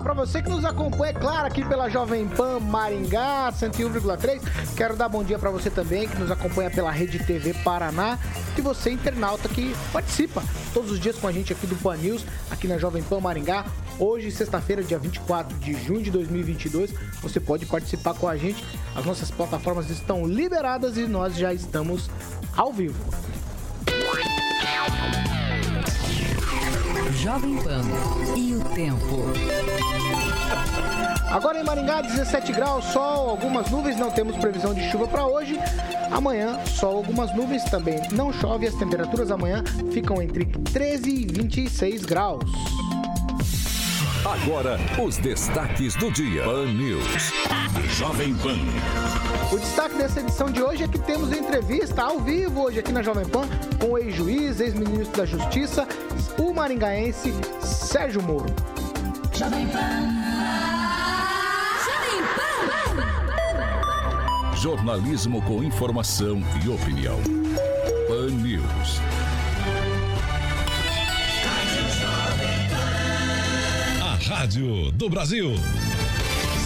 [0.00, 4.40] Para você que nos acompanha, é claro, aqui pela Jovem Pan Maringá 101,3.
[4.76, 8.18] Quero dar bom dia para você também que nos acompanha pela Rede TV Paraná
[8.56, 12.24] e você internauta que participa todos os dias com a gente aqui do Pan News,
[12.50, 13.64] aqui na Jovem Pan Maringá.
[13.98, 16.92] Hoje, sexta-feira, dia 24 de junho de 2022,
[17.22, 18.64] você pode participar com a gente.
[18.96, 22.10] As nossas plataformas estão liberadas e nós já estamos
[22.56, 22.98] ao vivo.
[27.16, 27.82] Jovem Pan
[28.36, 29.24] e o tempo.
[31.30, 35.58] Agora em Maringá, 17 graus, sol, algumas nuvens, não temos previsão de chuva para hoje.
[36.10, 38.00] Amanhã, sol, algumas nuvens também.
[38.12, 39.62] Não chove, as temperaturas amanhã
[39.92, 42.44] ficam entre 13 e 26 graus.
[44.24, 46.44] Agora, os destaques do dia.
[46.44, 47.30] Pan News.
[47.90, 48.56] Jovem Pan.
[49.52, 53.02] O destaque dessa edição de hoje é que temos entrevista ao vivo hoje aqui na
[53.02, 53.46] Jovem Pan
[53.78, 55.86] com o ex-juiz, ex-ministro da Justiça,
[56.38, 58.46] o maringaense Sérgio Moro.
[59.30, 59.78] Jovem Pan.
[61.84, 62.56] Jovem Pan.
[64.56, 67.20] Jornalismo com informação e opinião.
[68.08, 69.23] Pan News.
[74.44, 75.54] Rádio do Brasil.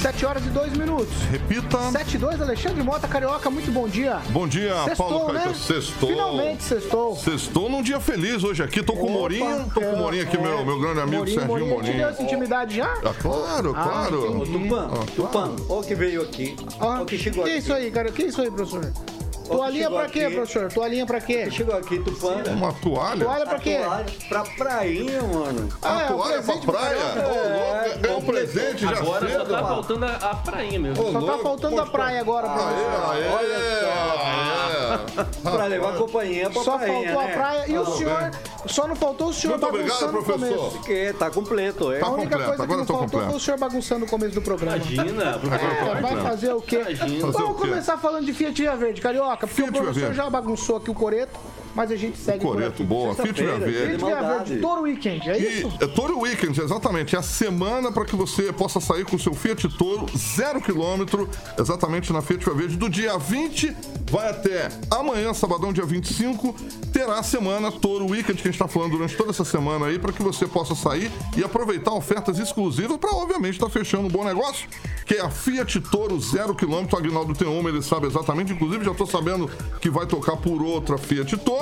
[0.02, 1.14] 7 horas e 2 minutos.
[1.30, 1.78] Repita.
[1.92, 4.16] 7 e 2, Alexandre Mota, Carioca, muito bom dia.
[4.30, 5.34] Bom dia, Sextou, Paulo né?
[5.44, 5.54] Caetano.
[5.54, 6.08] Sextou.
[6.08, 7.16] Finalmente sextou.
[7.16, 8.82] Sextou num dia feliz hoje aqui.
[8.82, 9.70] Tô com o Morinho.
[9.72, 10.40] Tô com o Morinho aqui, é.
[10.40, 11.68] meu, meu grande amigo Morinho, Serginho Morinho.
[11.70, 11.96] Te Morinho.
[11.98, 12.92] deu essa intimidade já?
[13.04, 14.26] Ah, claro, Ah, claro.
[14.42, 14.58] entendi.
[14.58, 16.56] Tupan, Tupan, ó que veio aqui.
[16.80, 17.58] Ah, Ó que chegou que aqui.
[17.58, 18.10] é isso aí, cara?
[18.10, 18.92] Que é isso aí, professor?
[19.48, 20.34] Toalhinha pra quê, aqui.
[20.36, 20.72] professor?
[20.72, 21.44] Toalhinha pra quê?
[21.44, 22.42] Que chegou aqui, Tupã.
[22.50, 23.24] Uma toalha?
[23.24, 23.78] Toalha pra quê?
[24.28, 25.68] Pra prainha, mano.
[25.82, 26.98] Ah, Uma é, um toalha pra presente pro praia?
[26.98, 31.04] Ô, louco, ganhou um presente já Agora só tá faltando a, a prainha mesmo.
[31.08, 33.12] Ô, Só tá faltando a praia agora, professor.
[33.12, 34.37] Aê, aê, aê.
[35.42, 37.34] Pra levar companhia pra Só prainha, faltou a né?
[37.34, 38.30] praia e o senhor.
[38.66, 40.56] Só não faltou o senhor Muito obrigado, bagunçando no professor.
[40.58, 40.76] começo.
[40.78, 41.98] Porque tá completo, é.
[42.00, 43.26] Tá A única completo, coisa que agora não tô faltou completo.
[43.30, 44.76] foi o senhor bagunçando no começo do programa.
[44.76, 46.22] Imagina, É, vai completo.
[46.28, 46.78] fazer o quê?
[47.20, 47.60] Vamos Fazer o quê?
[47.68, 50.16] começar falando de Fiat Via Verde, Carioca, porque Fiat o professor Verde.
[50.16, 51.38] já bagunçou aqui o coreto,
[51.74, 53.14] mas a gente segue por Coreto, boa.
[53.14, 53.98] Fiat Via Verde.
[53.98, 54.22] Fiat Via.
[54.22, 55.72] Verde, Toro Weekend, é E isso?
[55.80, 57.14] é Toro Weekend, exatamente.
[57.14, 61.28] É a semana para que você possa sair com o seu Fiat Toro zero quilômetro,
[61.58, 63.76] exatamente na Fiat Via Verde, do dia 20
[64.10, 66.54] vai até amanhã, sabadão, dia 25,
[66.92, 69.98] terá a semana Toro Weekend que a gente está falando durante toda essa semana aí,
[69.98, 74.24] para que você possa sair e aproveitar ofertas exclusivas para, obviamente, estar fechando um bom
[74.24, 74.68] negócio,
[75.04, 76.96] que é a Fiat Toro zero quilômetro.
[76.96, 78.52] O Aguinaldo tem uma, ele sabe exatamente.
[78.52, 81.57] Inclusive, já estou sabendo que vai tocar por outra Fiat Toro.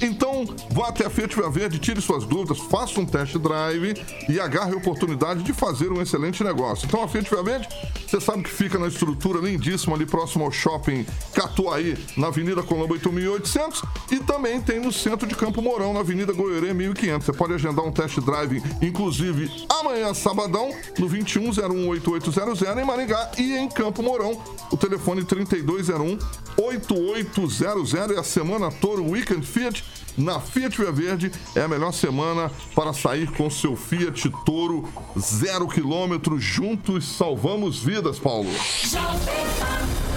[0.00, 3.94] Então, vá até a Fiat Via Verde, tire suas dúvidas, faça um test drive
[4.28, 6.86] e agarre a oportunidade de fazer um excelente negócio.
[6.86, 7.68] Então, a Fiat Via Verde,
[8.06, 12.94] você sabe que fica na estrutura lindíssima ali próximo ao shopping Catuaí, na Avenida Colombo
[12.94, 17.26] 8800 e também tem no centro de Campo Mourão, na Avenida Goiorê 1500.
[17.26, 23.68] Você pode agendar um test drive, inclusive amanhã, sabadão, no 21018800 em Maringá e em
[23.68, 24.40] Campo Mourão.
[24.70, 26.18] O telefone 3201
[26.56, 29.82] 8800 é a semana Toro Weekend Fiat
[30.16, 31.32] na Fiat Via Verde.
[31.54, 34.88] É a melhor semana para sair com seu Fiat Toro
[35.18, 36.38] zero quilômetro.
[36.38, 38.50] Juntos salvamos vidas, Paulo.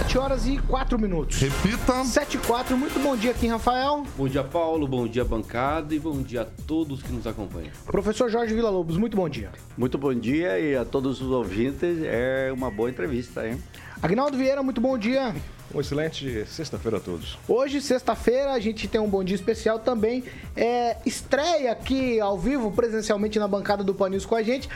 [0.08, 1.38] 7 horas e 4 minutos.
[1.38, 2.02] Repita.
[2.02, 4.04] 7 e 4, muito bom dia aqui, Rafael.
[4.16, 4.86] Bom dia, Paulo.
[4.86, 5.94] Bom dia, bancada.
[5.94, 7.70] E bom dia a todos que nos acompanham.
[7.84, 9.50] Professor Jorge Villa-Lobos, muito bom dia.
[9.76, 11.98] Muito bom dia e a todos os ouvintes.
[12.04, 13.62] É uma boa entrevista, hein?
[14.00, 15.34] Agnaldo Vieira, muito bom dia.
[15.70, 17.38] Uma excelente sexta-feira a todos.
[17.46, 20.22] Hoje, sexta-feira, a gente tem um bom dia especial também.
[20.54, 24.68] É, estreia aqui ao vivo, presencialmente na bancada do Panis com a gente,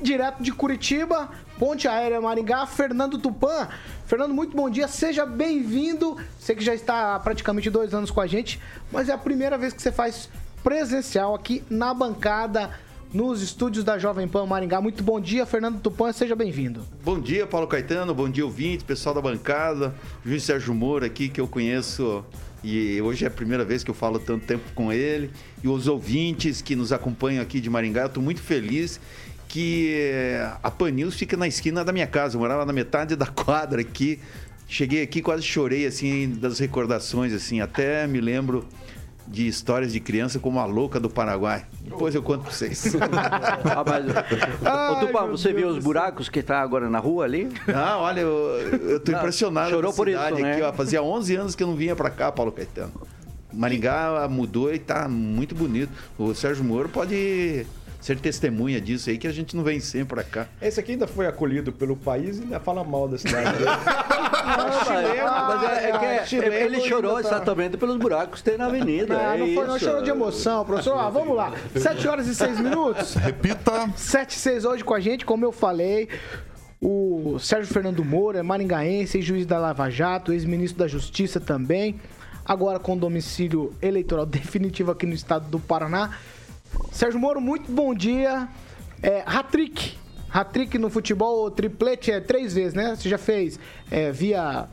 [0.00, 1.28] direto de Curitiba,
[1.58, 3.68] Ponte Aérea Maringá, Fernando Tupan.
[4.06, 6.16] Fernando, muito bom dia, seja bem-vindo.
[6.40, 8.58] Você que já está há praticamente dois anos com a gente,
[8.90, 10.30] mas é a primeira vez que você faz
[10.64, 12.70] presencial aqui na bancada,
[13.12, 14.80] nos estúdios da Jovem Pan Maringá.
[14.80, 16.82] Muito bom dia, Fernando Tupan, seja bem-vindo.
[17.04, 18.14] Bom dia, Paulo Caetano.
[18.14, 19.94] Bom dia, ouvinte, pessoal da bancada.
[20.24, 22.24] Juiz Sérgio Moro aqui, que eu conheço
[22.64, 25.30] e hoje é a primeira vez que eu falo tanto tempo com ele.
[25.62, 29.00] E os ouvintes que nos acompanham aqui de Maringá, eu estou muito feliz
[29.48, 32.36] que eh, a Panils fica na esquina da minha casa.
[32.36, 34.18] Eu morava na metade da quadra aqui.
[34.68, 37.60] Cheguei aqui, quase chorei, assim, das recordações, assim.
[37.60, 38.66] Até me lembro
[39.26, 41.64] de histórias de criança como a louca do Paraguai.
[41.80, 42.94] Depois eu conto pra vocês.
[43.64, 46.98] Ah, mas, ô, Tupã, meu você Deus viu do os buracos que tá agora na
[46.98, 47.48] rua ali?
[47.66, 48.30] Não, olha, eu,
[48.88, 50.52] eu tô Não, impressionado chorou por isso, né?
[50.52, 50.72] aqui, ó.
[50.72, 52.92] Fazia 11 anos que eu não vinha pra cá, Paulo Caetano.
[53.52, 55.90] Maringá mudou e tá muito bonito.
[56.18, 57.66] O Sérgio Moro pode
[58.06, 60.46] ser testemunha disso aí, que a gente não vem sempre pra cá.
[60.62, 63.58] Esse aqui ainda foi acolhido pelo país e ainda fala mal da cidade.
[64.48, 68.56] Ah, mas é, é que é- chileno ele chorou tá- exatamente pelos buracos que tem
[68.56, 69.14] na avenida.
[69.14, 70.96] Não, é não foi, não chorou de emoção, professor.
[70.96, 71.52] Ah, vamos lá.
[71.74, 73.14] 7 horas e 6 minutos.
[73.14, 73.90] Repita.
[73.96, 76.08] 7 e 6 hoje com a gente, como eu falei.
[76.80, 81.98] O Sérgio Fernando Moura é maringaense, juiz da Lava Jato, ex-ministro da Justiça também.
[82.44, 86.16] Agora com domicílio eleitoral definitivo aqui no estado do Paraná.
[86.92, 88.48] Sérgio Moro, muito bom dia.
[89.02, 89.96] É, Hat-trick.
[90.32, 92.96] Hat-trick no futebol, triplete é três vezes, né?
[92.96, 93.58] Você já fez
[93.90, 94.68] é, via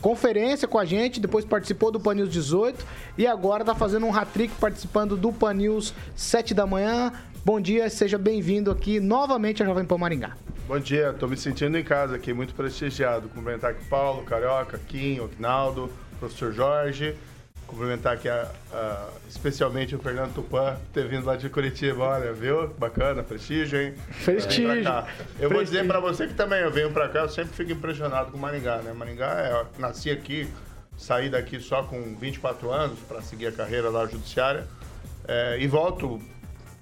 [0.00, 2.84] conferência com a gente, depois participou do Pan News 18
[3.16, 7.12] e agora tá fazendo um hat-trick participando do Pan News 7 da manhã.
[7.44, 10.36] Bom dia, seja bem-vindo aqui novamente a Jovem Pan Maringá.
[10.66, 13.28] Bom dia, tô me sentindo em casa aqui, muito prestigiado.
[13.28, 17.16] Cumprimentar aqui Paulo, Carioca, Kim, Ognaldo, professor Jorge.
[17.68, 22.02] Cumprimentar aqui a- a- especialmente o Fernando Tupan, ter vindo lá de Curitiba.
[22.02, 22.66] Olha, viu?
[22.78, 23.94] Bacana, prestígio, hein?
[24.24, 24.72] Prestígio.
[25.38, 25.86] Eu vou dizer Prestígio.
[25.86, 28.92] pra você que também eu venho pra cá, eu sempre fico impressionado com Maringá, né?
[28.94, 30.48] Maringá, é, eu nasci aqui,
[30.96, 34.66] saí daqui só com 24 anos para seguir a carreira lá judiciária.
[35.26, 36.18] É, e volto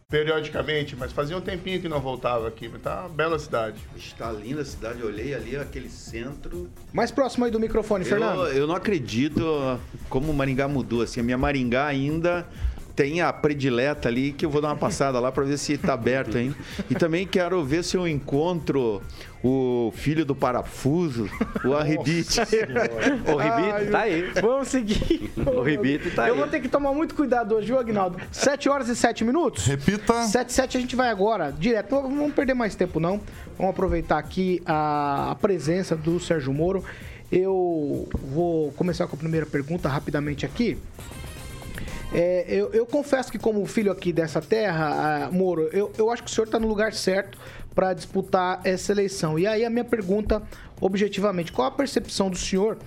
[0.09, 2.69] periodicamente, mas fazia um tempinho que não voltava aqui.
[2.69, 3.77] Mas tá uma bela cidade.
[3.97, 6.71] Está linda a cidade, eu olhei ali aquele centro.
[6.93, 8.47] Mais próximo aí do microfone, Fernando.
[8.47, 11.03] Eu, eu não acredito como o Maringá mudou.
[11.03, 12.47] Assim, a minha Maringá ainda
[12.97, 15.93] tem a predileta ali que eu vou dar uma passada lá para ver se está
[15.93, 16.57] aberto ainda.
[16.89, 19.03] E também quero ver se eu encontro
[19.45, 21.29] o filho do parafuso,
[21.63, 22.41] o Arrebite.
[23.27, 24.31] O Ribite tá aí.
[24.41, 25.31] Vamos seguir.
[25.37, 26.41] O Ribite tá Eu aí.
[26.41, 28.19] vou ter que tomar muito cuidado hoje, viu, Agnaldo?
[28.33, 29.67] 7 horas e 7 minutos.
[29.67, 30.23] Repita.
[30.23, 31.95] 7 7 a gente vai agora, direto.
[31.97, 33.21] Não vamos perder mais tempo, não.
[33.59, 36.83] Vamos aproveitar aqui a, a presença do Sérgio Moro.
[37.31, 40.79] Eu vou começar com a primeira pergunta rapidamente aqui.
[42.19, 46.23] É, eu, eu confesso que, como filho aqui dessa terra, ah, Moro, eu, eu acho
[46.25, 47.37] que o senhor está no lugar certo
[47.75, 49.39] para disputar essa eleição.
[49.39, 50.43] E aí a minha pergunta,
[50.81, 52.79] objetivamente, qual a percepção do senhor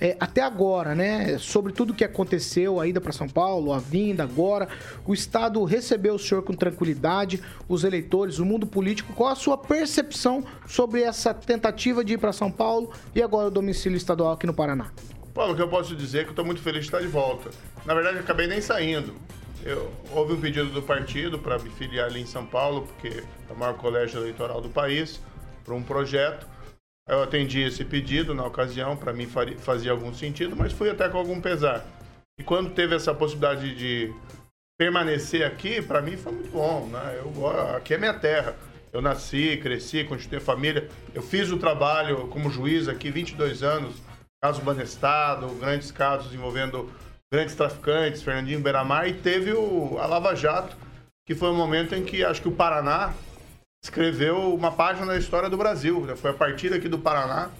[0.00, 4.24] é, até agora, né, sobre tudo que aconteceu, a ida para São Paulo, a vinda
[4.24, 4.66] agora,
[5.06, 9.56] o Estado recebeu o senhor com tranquilidade, os eleitores, o mundo político, qual a sua
[9.56, 14.44] percepção sobre essa tentativa de ir para São Paulo e agora o domicílio estadual aqui
[14.44, 14.90] no Paraná?
[15.32, 17.06] Paulo, o que eu posso dizer é que eu estou muito feliz de estar de
[17.06, 17.50] volta.
[17.86, 19.14] Na verdade, eu acabei nem saindo.
[19.64, 23.52] Eu, houve um pedido do partido para me filiar ali em São Paulo, porque é
[23.52, 25.20] o maior colégio eleitoral do país,
[25.64, 26.46] para um projeto.
[27.08, 29.26] Eu atendi esse pedido na ocasião, para mim
[29.58, 31.84] fazia algum sentido, mas fui até com algum pesar.
[32.38, 34.12] E quando teve essa possibilidade de
[34.78, 37.18] permanecer aqui, para mim foi muito bom, né?
[37.18, 38.56] Eu, aqui é minha terra.
[38.92, 40.88] Eu nasci, cresci, continuei família.
[41.14, 43.94] Eu fiz o trabalho como juiz aqui 22 anos,
[44.42, 46.90] caso Banestado, grandes casos envolvendo
[47.32, 50.76] grandes traficantes, Fernandinho Beiramar, e teve o, a Lava Jato,
[51.24, 53.14] que foi o momento em que acho que o Paraná
[53.84, 56.04] escreveu uma página na história do Brasil.
[56.16, 57.50] Foi a partir aqui do Paraná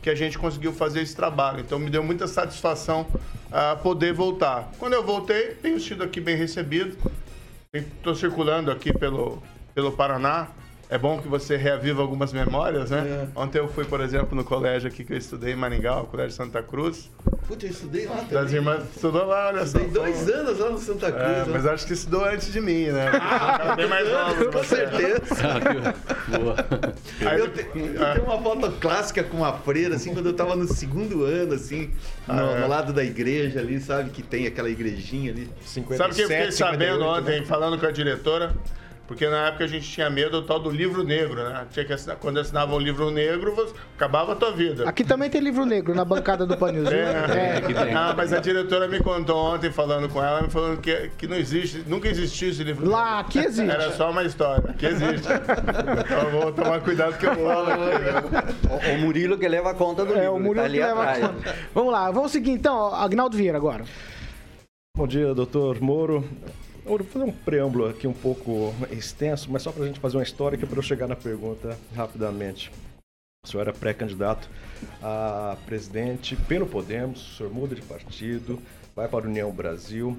[0.00, 1.58] que a gente conseguiu fazer esse trabalho.
[1.58, 3.04] Então me deu muita satisfação
[3.50, 4.70] ah, poder voltar.
[4.78, 6.96] Quando eu voltei, tenho sido aqui bem recebido.
[7.72, 9.42] Estou circulando aqui pelo,
[9.74, 10.46] pelo Paraná.
[10.90, 13.28] É bom que você reaviva algumas memórias, né?
[13.36, 16.32] Ontem eu fui, por exemplo, no colégio aqui que eu estudei em Maringá, o Colégio
[16.34, 17.10] Santa Cruz.
[17.46, 18.54] Putz, eu estudei lá Das também.
[18.54, 19.78] irmãs, estudou lá, olha só.
[19.78, 21.26] Tem dois anos lá no Santa Cruz.
[21.26, 21.44] É, né?
[21.50, 23.04] mas acho que estudou antes de mim, né?
[23.06, 24.50] Era bem mais novo.
[24.50, 25.20] Com certeza.
[26.28, 26.56] Boa.
[27.36, 30.66] Eu, te- eu tenho uma foto clássica com a freira, assim, quando eu tava no
[30.66, 31.90] segundo ano, assim,
[32.26, 32.60] no, Ah, é.
[32.60, 34.08] no lado da igreja ali, sabe?
[34.08, 35.50] Que tem aquela igrejinha ali.
[35.64, 37.46] 57, Sabe o que eu fiquei sabendo 58, ontem, né?
[37.46, 38.54] falando com a diretora?
[39.08, 41.66] Porque na época a gente tinha medo do tal do livro negro, né?
[41.70, 44.86] Tinha que assinar, quando assinava um livro negro, você- acabava a tua vida.
[44.86, 46.98] Aqui também tem livro negro na bancada do Pan News, viu?
[46.98, 47.94] É, aqui tem.
[47.94, 51.36] Ah, mas a diretora me contou ontem, falando com ela, me falando que, que não
[51.36, 53.50] existe, nunca existiu esse livro Lá, aqui negro.
[53.54, 53.70] existe.
[53.72, 55.26] Era só uma história, que existe.
[55.26, 57.70] Então eu vou tomar cuidado que eu falo?
[58.68, 60.34] O, o Murilo que leva a conta do É, livro.
[60.34, 61.32] o Murilo tá ali que leva a atrás.
[61.34, 61.56] conta.
[61.74, 63.84] Vamos lá, vamos seguir então, Agnaldo Vieira agora.
[64.94, 66.22] Bom dia, doutor Moro.
[66.88, 70.22] Vou fazer um preâmbulo aqui um pouco extenso, mas só para a gente fazer uma
[70.22, 72.72] história que para eu chegar na pergunta rapidamente.
[73.44, 74.48] O senhor era pré-candidato
[75.02, 78.58] a presidente pelo Podemos, o senhor muda de partido,
[78.96, 80.18] vai para a União Brasil,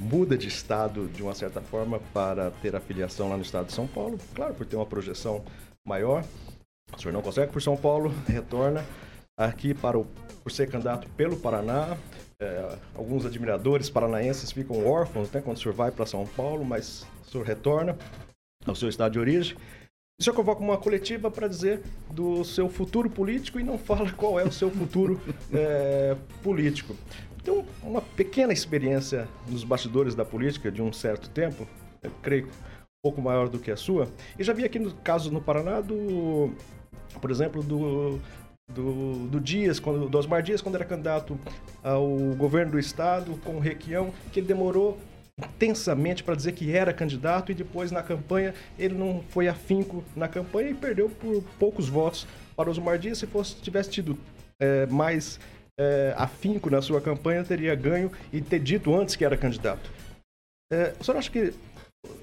[0.00, 3.72] muda de estado de uma certa forma para ter a filiação lá no estado de
[3.72, 5.44] São Paulo, claro, por ter uma projeção
[5.84, 6.24] maior.
[6.96, 8.86] O senhor não consegue por São Paulo, retorna
[9.36, 10.06] aqui para o,
[10.44, 11.98] por ser candidato pelo Paraná,
[12.44, 17.06] é, alguns admiradores paranaenses ficam órfãos né, quando o senhor vai para São Paulo, mas
[17.26, 17.96] o senhor retorna
[18.66, 19.56] ao seu estado de origem.
[20.20, 24.38] O senhor convoca uma coletiva para dizer do seu futuro político e não fala qual
[24.38, 25.20] é o seu futuro
[25.52, 26.94] é, político.
[27.42, 31.66] Então, uma pequena experiência nos bastidores da política de um certo tempo,
[32.22, 34.08] creio um pouco maior do que a sua,
[34.38, 36.52] e já vi aqui no caso no Paraná do,
[37.20, 38.18] por exemplo, do
[38.74, 41.38] do, do Dias, quando, do Osmar Dias, quando era candidato
[41.82, 42.06] ao
[42.36, 44.98] governo do estado com o Requião, que ele demorou
[45.38, 50.28] intensamente para dizer que era candidato e depois na campanha ele não foi afinco na
[50.28, 53.18] campanha e perdeu por poucos votos para Osmar Dias.
[53.18, 54.18] Se fosse tivesse tido
[54.60, 55.40] é, mais
[55.78, 59.90] é, afinco na sua campanha, teria ganho e ter dito antes que era candidato.
[60.72, 61.52] É, o senhor acha que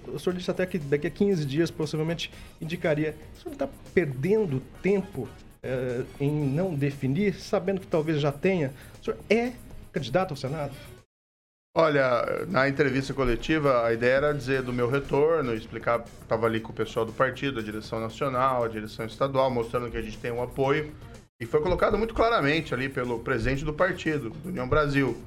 [0.08, 2.32] o senhor disse até que daqui a 15 dias possivelmente
[2.62, 3.16] indicaria.
[3.36, 5.28] O senhor está perdendo tempo
[5.64, 9.54] uh, em não definir, sabendo que talvez já tenha, o senhor é
[9.92, 10.74] candidato ao Senado?
[11.74, 16.74] Olha, na entrevista coletiva, a ideia era dizer do meu retorno, explicar, estava ali com
[16.74, 20.32] o pessoal do partido, a direção nacional, a direção estadual, mostrando que a gente tem
[20.32, 20.94] um apoio.
[21.40, 25.18] E foi colocado muito claramente ali pelo presidente do partido, do União Brasil,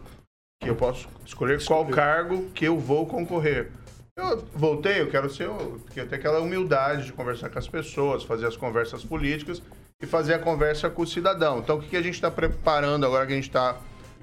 [0.62, 3.70] que eu posso escolher qual cargo que eu vou concorrer.
[4.14, 8.22] Eu voltei, eu quero ser, eu quero ter aquela humildade de conversar com as pessoas,
[8.22, 9.62] fazer as conversas políticas
[10.04, 11.58] e fazer a conversa com o cidadão.
[11.58, 13.76] Então, o que, a gente está preparando agora que a gente está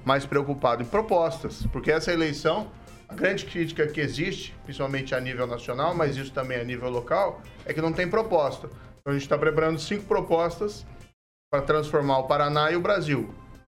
[0.04, 0.82] mais preocupado?
[0.82, 2.70] Em propostas, porque essa eleição,
[3.08, 7.42] a grande crítica que existe, principalmente a nível nacional, mas isso também a nível local,
[7.66, 8.68] é que não tem proposta.
[9.00, 10.86] Então, a gente está preparando cinco propostas
[11.50, 13.34] para transformar o Paraná e o Brasil.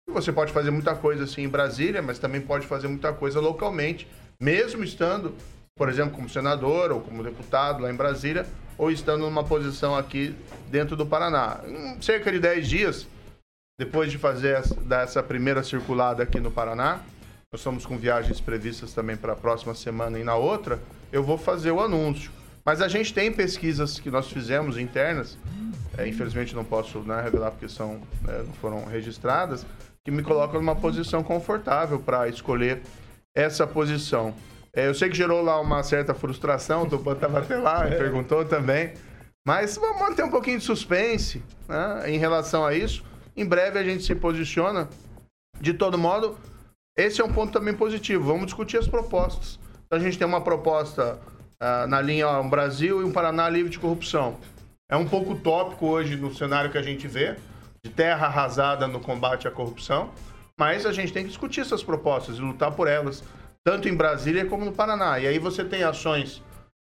[0.09, 4.07] Você pode fazer muita coisa assim em Brasília, mas também pode fazer muita coisa localmente,
[4.39, 5.35] mesmo estando,
[5.75, 10.35] por exemplo, como senador ou como deputado lá em Brasília, ou estando numa posição aqui
[10.69, 11.61] dentro do Paraná.
[11.65, 13.07] Em cerca de 10 dias,
[13.79, 16.99] depois de fazer essa primeira circulada aqui no Paraná,
[17.51, 20.79] nós estamos com viagens previstas também para a próxima semana e na outra,
[21.11, 22.31] eu vou fazer o anúncio.
[22.65, 25.37] Mas a gente tem pesquisas que nós fizemos internas,
[25.97, 29.65] é, infelizmente não posso né, revelar porque são, é, não foram registradas,
[30.03, 32.81] que me colocam numa posição confortável para escolher
[33.33, 34.33] essa posição.
[34.73, 37.95] É, eu sei que gerou lá uma certa frustração, o Tupan estava até lá, é.
[37.95, 38.93] perguntou também.
[39.45, 43.03] Mas vamos manter um pouquinho de suspense né, em relação a isso.
[43.35, 44.89] Em breve a gente se posiciona.
[45.59, 46.37] De todo modo,
[46.97, 48.25] esse é um ponto também positivo.
[48.25, 49.59] Vamos discutir as propostas.
[49.85, 51.17] Então a gente tem uma proposta
[51.61, 54.37] uh, na linha ó, um Brasil e um Paraná livre de corrupção.
[54.89, 57.35] É um pouco tópico hoje no cenário que a gente vê,
[57.83, 60.11] de terra arrasada no combate à corrupção,
[60.57, 63.23] mas a gente tem que discutir essas propostas e lutar por elas
[63.67, 65.19] tanto em Brasília como no Paraná.
[65.19, 66.41] E aí você tem ações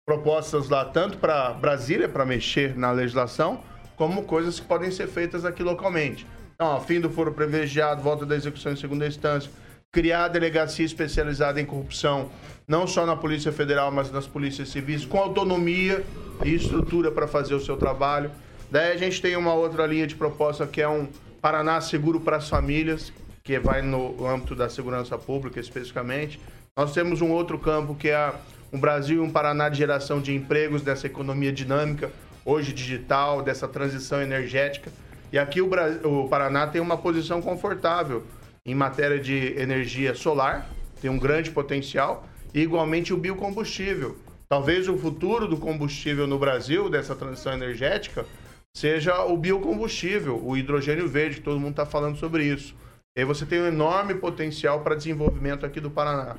[0.06, 3.64] propostas lá tanto para Brasília, para mexer na legislação,
[3.96, 6.28] como coisas que podem ser feitas aqui localmente.
[6.56, 9.50] Então, ó, fim do foro privilegiado, volta da execução em segunda instância,
[9.94, 12.30] criar a delegacia especializada em corrupção,
[12.68, 16.04] não só na Polícia Federal, mas nas polícias civis, com autonomia
[16.44, 18.30] e estrutura para fazer o seu trabalho.
[18.70, 21.08] Daí a gente tem uma outra linha de proposta que é um
[21.42, 26.38] Paraná Seguro para as Famílias, que vai no âmbito da segurança pública especificamente.
[26.78, 28.32] Nós temos um outro campo que é
[28.72, 32.12] um Brasil e um Paraná de geração de empregos dessa economia dinâmica,
[32.46, 34.92] hoje digital, dessa transição energética.
[35.34, 38.24] E aqui o, Brasil, o Paraná tem uma posição confortável
[38.64, 40.70] em matéria de energia solar,
[41.02, 44.16] tem um grande potencial, e igualmente o biocombustível.
[44.48, 48.24] Talvez o futuro do combustível no Brasil, dessa transição energética,
[48.72, 52.76] seja o biocombustível, o hidrogênio verde, que todo mundo está falando sobre isso.
[53.18, 56.36] E aí você tem um enorme potencial para desenvolvimento aqui do Paraná.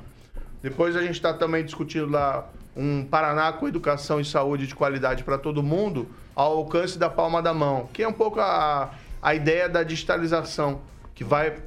[0.61, 5.23] Depois a gente está também discutindo lá um Paraná com educação e saúde de qualidade
[5.23, 9.35] para todo mundo, ao alcance da palma da mão, que é um pouco a, a
[9.35, 10.81] ideia da digitalização,
[11.13, 11.57] que vai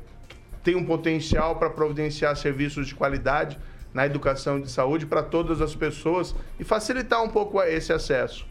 [0.63, 3.59] ter um potencial para providenciar serviços de qualidade
[3.93, 8.47] na educação de saúde para todas as pessoas e facilitar um pouco esse acesso.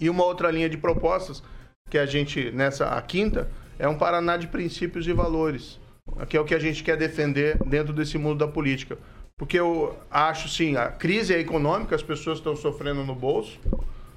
[0.00, 1.42] E uma outra linha de propostas
[1.88, 5.80] que a gente, nessa a quinta, é um Paraná de princípios e valores,
[6.28, 8.98] que é o que a gente quer defender dentro desse mundo da política.
[9.42, 13.58] Porque eu acho, sim, a crise é econômica, as pessoas estão sofrendo no bolso,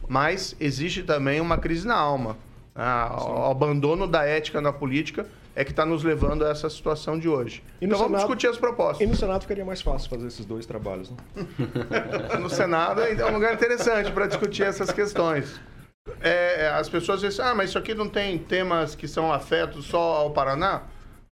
[0.07, 2.37] mas existe também uma crise na alma.
[2.75, 7.17] Ah, o abandono da ética na política é que está nos levando a essa situação
[7.17, 7.63] de hoje.
[7.81, 9.01] então Senado, vamos discutir as propostas.
[9.01, 11.17] E no Senado ficaria mais fácil fazer esses dois trabalhos, né?
[12.39, 15.59] no Senado é um lugar interessante para discutir essas questões.
[16.21, 20.17] É, as pessoas dizem, ah, mas isso aqui não tem temas que são afetos só
[20.17, 20.83] ao Paraná?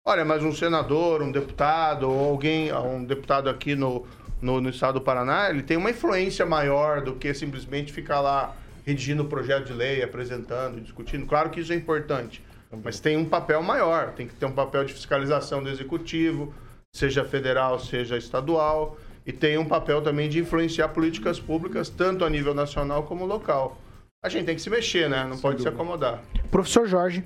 [0.05, 4.05] Olha, mas um senador, um deputado, ou alguém, um deputado aqui no,
[4.41, 8.53] no, no, estado do Paraná, ele tem uma influência maior do que simplesmente ficar lá
[8.85, 11.25] redigindo o projeto de lei, apresentando, discutindo.
[11.25, 12.43] Claro que isso é importante,
[12.83, 16.53] mas tem um papel maior, tem que ter um papel de fiscalização do executivo,
[16.93, 22.31] seja federal, seja estadual, e tem um papel também de influenciar políticas públicas, tanto a
[22.31, 23.81] nível nacional como local.
[24.21, 25.25] A gente tem que se mexer, né?
[25.25, 26.21] Não pode se acomodar.
[26.51, 27.23] Professor Jorge.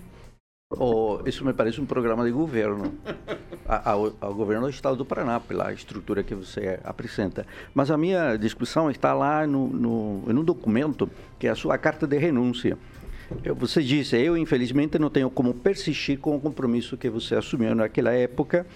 [0.69, 2.93] Oh, isso me parece um programa de governo,
[3.69, 7.47] ao, ao governo do estado do Paraná, pela estrutura que você apresenta.
[7.73, 11.09] Mas a minha discussão está lá no, no, documento,
[11.39, 12.77] que é a sua carta de renúncia.
[13.57, 18.11] Você disse, eu infelizmente não tenho como persistir com o compromisso que você assumiu naquela
[18.13, 18.67] época,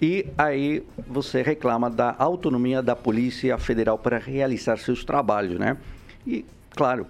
[0.00, 5.78] e aí você reclama da autonomia da Polícia Federal para realizar seus trabalhos, né?
[6.26, 7.06] E, claro,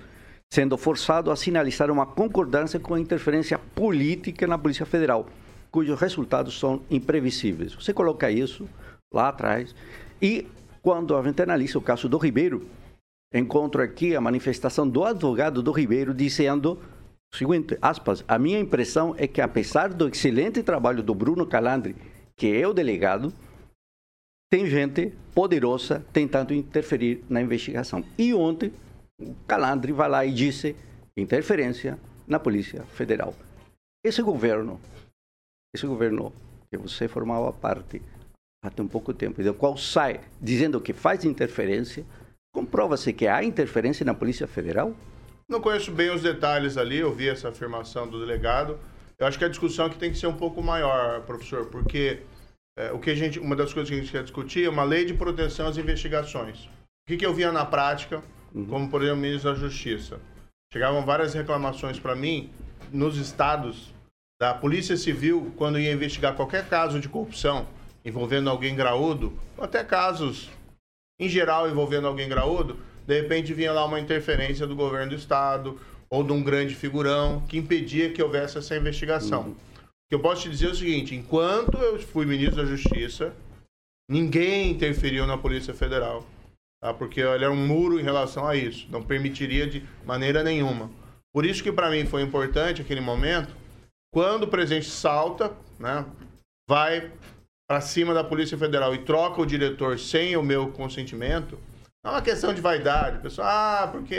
[0.51, 5.29] sendo forçado a sinalizar uma concordância com a interferência política na Polícia Federal,
[5.71, 7.75] cujos resultados são imprevisíveis.
[7.75, 8.69] Você coloca isso
[9.13, 9.75] lá atrás
[10.21, 10.47] e
[10.83, 12.67] quando a gente analisa o caso do Ribeiro,
[13.33, 16.79] encontro aqui a manifestação do advogado do Ribeiro dizendo
[17.33, 21.95] o seguinte, aspas, a minha impressão é que apesar do excelente trabalho do Bruno Calandri,
[22.35, 23.33] que é o delegado,
[24.51, 28.03] tem gente poderosa tentando interferir na investigação.
[28.17, 28.73] E ontem,
[29.21, 30.77] o Calandri vai lá e disse
[31.17, 33.35] interferência na Polícia Federal.
[34.05, 34.81] Esse governo,
[35.75, 36.33] esse governo
[36.71, 38.01] que você formava parte
[38.63, 42.05] até um pouco tempo, do qual sai dizendo que faz interferência,
[42.55, 44.95] comprova-se que há interferência na Polícia Federal?
[45.49, 48.79] Não conheço bem os detalhes ali, eu vi essa afirmação do delegado.
[49.19, 52.23] Eu acho que a discussão aqui tem que ser um pouco maior, professor, porque
[52.79, 54.85] é, o que a gente, uma das coisas que a gente quer discutir é uma
[54.85, 56.67] lei de proteção às investigações.
[56.67, 60.21] O que, que eu via na prática, como por exemplo o ministro da Justiça?
[60.73, 62.51] Chegavam várias reclamações para mim
[62.93, 63.93] nos estados
[64.41, 67.67] da Polícia Civil quando ia investigar qualquer caso de corrupção
[68.05, 70.49] envolvendo alguém graúdo, ou até casos
[71.21, 75.81] em geral envolvendo alguém graúdo, de repente vinha lá uma interferência do governo do estado
[76.09, 79.51] ou de um grande figurão que impedia que houvesse essa investigação.
[79.51, 79.57] O
[80.09, 83.35] que eu posso te dizer é o seguinte: enquanto eu fui ministro da Justiça,
[84.09, 86.25] ninguém interferiu na Polícia Federal,
[86.81, 86.93] tá?
[86.95, 90.91] porque ele era um muro em relação a isso, não permitiria de maneira nenhuma.
[91.33, 93.55] Por isso que para mim foi importante aquele momento,
[94.13, 96.05] quando o presidente salta, né,
[96.69, 97.13] vai
[97.69, 101.59] para cima da Polícia Federal e troca o diretor sem o meu consentimento,
[102.03, 103.21] não é uma questão de vaidade.
[103.21, 104.19] Pessoal, ah, porque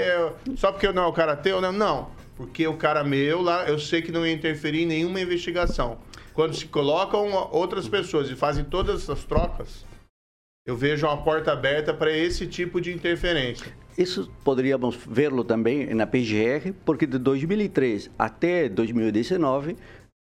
[0.55, 1.71] só porque eu não é o cara teu, né?
[1.71, 5.97] Não, porque o cara meu lá, eu sei que não ia interferir em nenhuma investigação.
[6.33, 9.85] Quando se colocam outras pessoas e fazem todas essas trocas,
[10.69, 13.73] eu vejo uma porta aberta para esse tipo de interferência.
[13.97, 19.75] Isso poderíamos vê-lo também na PGR, porque de 2003 até 2019,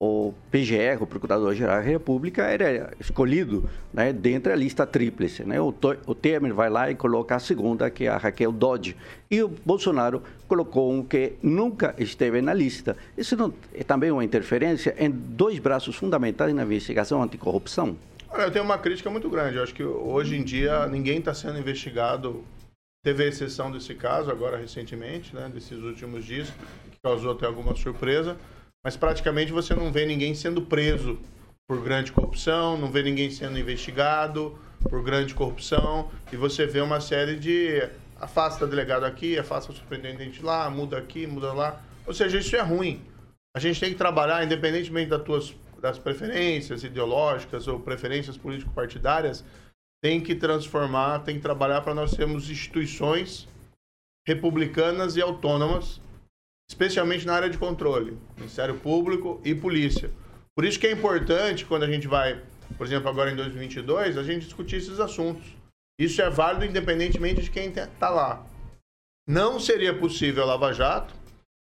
[0.02, 5.44] o PGR, o Procurador-Geral da República, era escolhido né, dentro da lista tríplice.
[5.44, 5.60] Né?
[5.60, 5.74] O,
[6.06, 8.96] o Temer vai lá e coloca a segunda, que é a Raquel Dodge.
[9.30, 12.96] E o Bolsonaro colocou um que nunca esteve na lista.
[13.14, 17.94] Isso não é também uma interferência em dois braços fundamentais na investigação anticorrupção?
[18.32, 19.56] Olha, eu tenho uma crítica muito grande.
[19.56, 22.44] Eu acho que hoje em dia ninguém está sendo investigado.
[23.04, 26.48] Teve a exceção desse caso agora recentemente, né, desses últimos dias,
[26.90, 28.36] que causou até alguma surpresa.
[28.84, 31.18] Mas praticamente você não vê ninguém sendo preso
[31.66, 34.56] por grande corrupção, não vê ninguém sendo investigado
[34.88, 37.88] por grande corrupção, e você vê uma série de
[38.18, 41.80] afasta delegado aqui, afasta o superintendente lá, muda aqui, muda lá.
[42.06, 43.02] Ou seja, isso é ruim.
[43.54, 49.44] A gente tem que trabalhar, independentemente das tuas das preferências ideológicas ou preferências político-partidárias,
[50.02, 53.48] tem que transformar, tem que trabalhar para nós termos instituições
[54.26, 56.00] republicanas e autônomas,
[56.70, 60.10] especialmente na área de controle, Ministério Público e Polícia.
[60.56, 62.42] Por isso que é importante quando a gente vai,
[62.76, 65.44] por exemplo, agora em 2022, a gente discutir esses assuntos.
[65.98, 68.46] Isso é válido independentemente de quem está lá.
[69.28, 71.14] Não seria possível a Lava Jato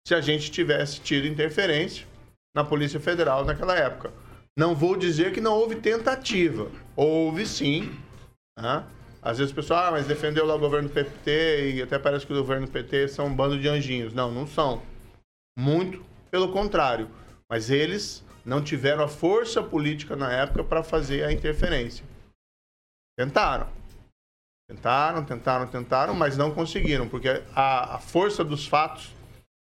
[0.07, 2.07] se a gente tivesse tido interferência
[2.55, 4.13] na Polícia Federal naquela época.
[4.57, 6.71] Não vou dizer que não houve tentativa.
[6.95, 7.99] Houve sim.
[8.59, 8.85] né?
[9.23, 12.33] Às vezes o pessoal, ah, mas defendeu lá o governo PT e até parece que
[12.33, 14.13] o governo PT são um bando de anjinhos.
[14.13, 14.83] Não, não são.
[15.57, 17.09] Muito pelo contrário.
[17.49, 22.05] Mas eles não tiveram a força política na época para fazer a interferência.
[23.17, 23.69] Tentaram.
[24.69, 29.15] Tentaram, tentaram, tentaram, mas não conseguiram, porque a, a força dos fatos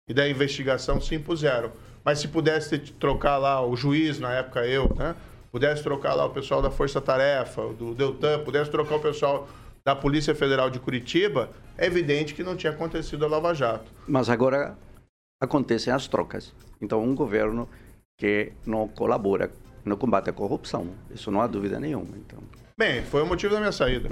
[0.10, 1.72] e da investigação se impuseram.
[2.06, 5.16] Mas se pudesse trocar lá o juiz, na época eu, né?
[5.52, 9.48] Pudesse trocar lá o pessoal da Força Tarefa, do Deltan, pudesse trocar o pessoal
[9.84, 13.92] da Polícia Federal de Curitiba, é evidente que não tinha acontecido a Lava Jato.
[14.08, 14.78] Mas agora
[15.42, 16.54] acontecem as trocas.
[16.82, 17.68] Então, um governo
[18.18, 19.52] que não colabora
[19.84, 20.90] no combate à corrupção.
[21.12, 22.18] Isso não há dúvida nenhuma.
[22.18, 22.40] Então,
[22.78, 24.10] Bem, foi o motivo da minha saída.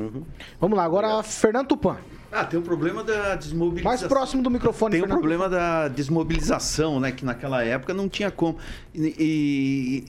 [0.60, 1.98] Vamos lá, agora Fernando Tupan.
[2.34, 3.90] Ah, tem um problema da desmobilização.
[3.92, 5.20] Mais próximo do microfone, Tem um Fernando.
[5.20, 7.12] problema da desmobilização, né?
[7.12, 8.58] Que naquela época não tinha como.
[8.94, 10.06] E, e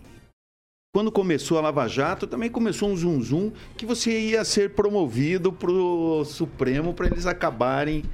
[0.94, 5.52] quando começou a Lava Jato, também começou um zum zum que você ia ser promovido
[5.52, 8.04] para o Supremo para eles acabarem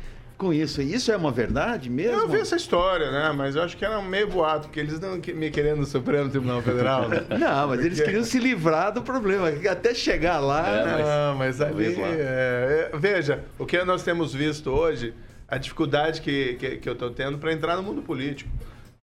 [0.41, 0.81] com isso.
[0.81, 2.19] Isso é uma verdade mesmo?
[2.19, 3.31] Eu vi essa história, né?
[3.37, 6.63] Mas eu acho que era meio boato, porque eles não me querendo no Supremo Tribunal
[6.63, 7.07] Federal.
[7.11, 7.27] Né?
[7.39, 9.49] Não, mas eles Porque- queriam se livrar do problema.
[9.71, 10.63] Até chegar lá.
[10.63, 11.03] né?
[11.03, 11.95] Não, mas ali.
[12.01, 15.13] É, é, veja, o que nós temos visto hoje,
[15.47, 18.51] a dificuldade que, que, que eu estou tendo para entrar no mundo político.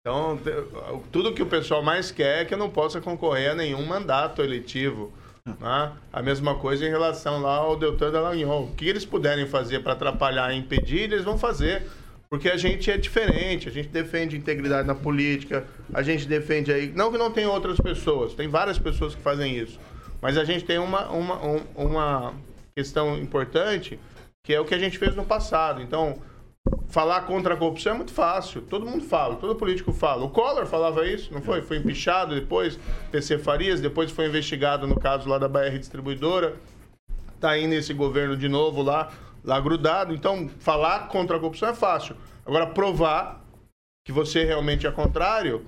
[0.06, 0.38] Então,
[1.10, 4.42] tudo que o pessoal mais quer é que eu não possa concorrer a nenhum mandato
[4.42, 5.10] eletivo.
[5.46, 5.92] Né?
[6.12, 8.64] A mesma coisa em relação lá ao Deltan Dallagnol.
[8.64, 11.82] O que eles puderem fazer para atrapalhar e impedir, eles vão fazer.
[12.30, 16.88] Porque a gente é diferente, a gente defende integridade na política, a gente defende aí.
[16.92, 19.78] Não que não tem outras pessoas, tem várias pessoas que fazem isso.
[20.20, 22.34] Mas a gente tem uma, uma, um- uma
[22.74, 24.00] questão importante,
[24.42, 25.80] que é o que a gente fez no passado.
[25.80, 26.18] Então,
[26.94, 28.62] falar contra a corrupção é muito fácil.
[28.62, 30.24] Todo mundo fala, todo político fala.
[30.24, 31.60] O Collor falava isso, não foi?
[31.60, 32.78] Foi empichado depois,
[33.10, 36.54] PC Farias, depois foi investigado no caso lá da BR Distribuidora.
[37.40, 40.14] Tá aí nesse governo de novo lá, lá grudado.
[40.14, 42.16] Então, falar contra a corrupção é fácil.
[42.46, 43.44] Agora, provar
[44.06, 45.66] que você realmente é contrário,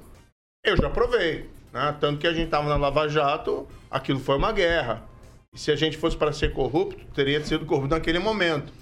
[0.65, 1.51] eu já provei.
[1.73, 1.97] Né?
[1.99, 5.03] Tanto que a gente estava na Lava Jato, aquilo foi uma guerra.
[5.53, 8.73] E se a gente fosse para ser corrupto, teria sido corrupto naquele momento.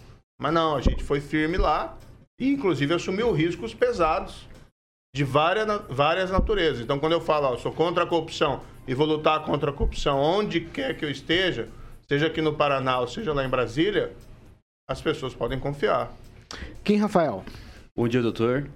[0.41, 1.97] Mas não, a gente foi firme lá
[2.39, 4.49] e, inclusive, assumiu riscos pesados
[5.15, 6.81] de várias, várias naturezas.
[6.81, 9.73] Então, quando eu falo, ó, eu sou contra a corrupção e vou lutar contra a
[9.73, 11.69] corrupção onde quer que eu esteja,
[12.09, 14.13] seja aqui no Paraná ou seja lá em Brasília,
[14.89, 16.13] as pessoas podem confiar.
[16.83, 17.45] Quem, Rafael?
[17.97, 18.69] Bom dia, doutor.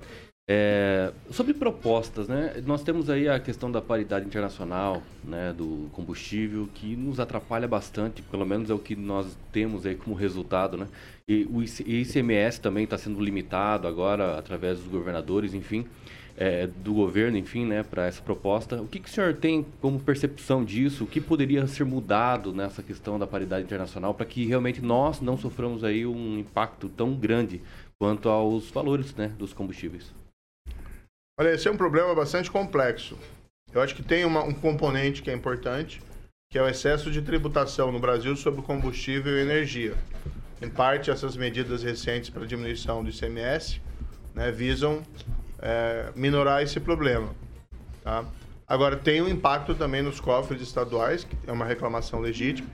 [0.51, 2.63] É, sobre propostas, né?
[2.65, 8.23] Nós temos aí a questão da paridade internacional, né, do combustível, que nos atrapalha bastante,
[8.23, 10.89] pelo menos é o que nós temos aí como resultado, né?
[11.29, 15.85] E o IC- ICMS também está sendo limitado agora através dos governadores, enfim,
[16.35, 18.81] é, do governo, enfim, né, para essa proposta.
[18.81, 21.05] O que, que o senhor tem como percepção disso?
[21.05, 25.37] O que poderia ser mudado nessa questão da paridade internacional para que realmente nós não
[25.37, 27.61] soframos aí um impacto tão grande
[27.99, 30.17] quanto aos valores, né, dos combustíveis?
[31.41, 33.17] Olha, esse é um problema bastante complexo.
[33.73, 36.03] Eu acho que tem uma- um componente que é importante,
[36.51, 39.95] que é o excesso de tributação no Brasil sobre combustível e energia.
[40.61, 43.81] Em parte, essas medidas recentes para diminuição do ICMS
[44.35, 45.01] né, visam
[45.61, 47.29] é, minorar esse problema.
[48.03, 48.25] tá?
[48.67, 52.69] Agora, tem um impacto também nos cofres estaduais, que é uma reclamação legítima.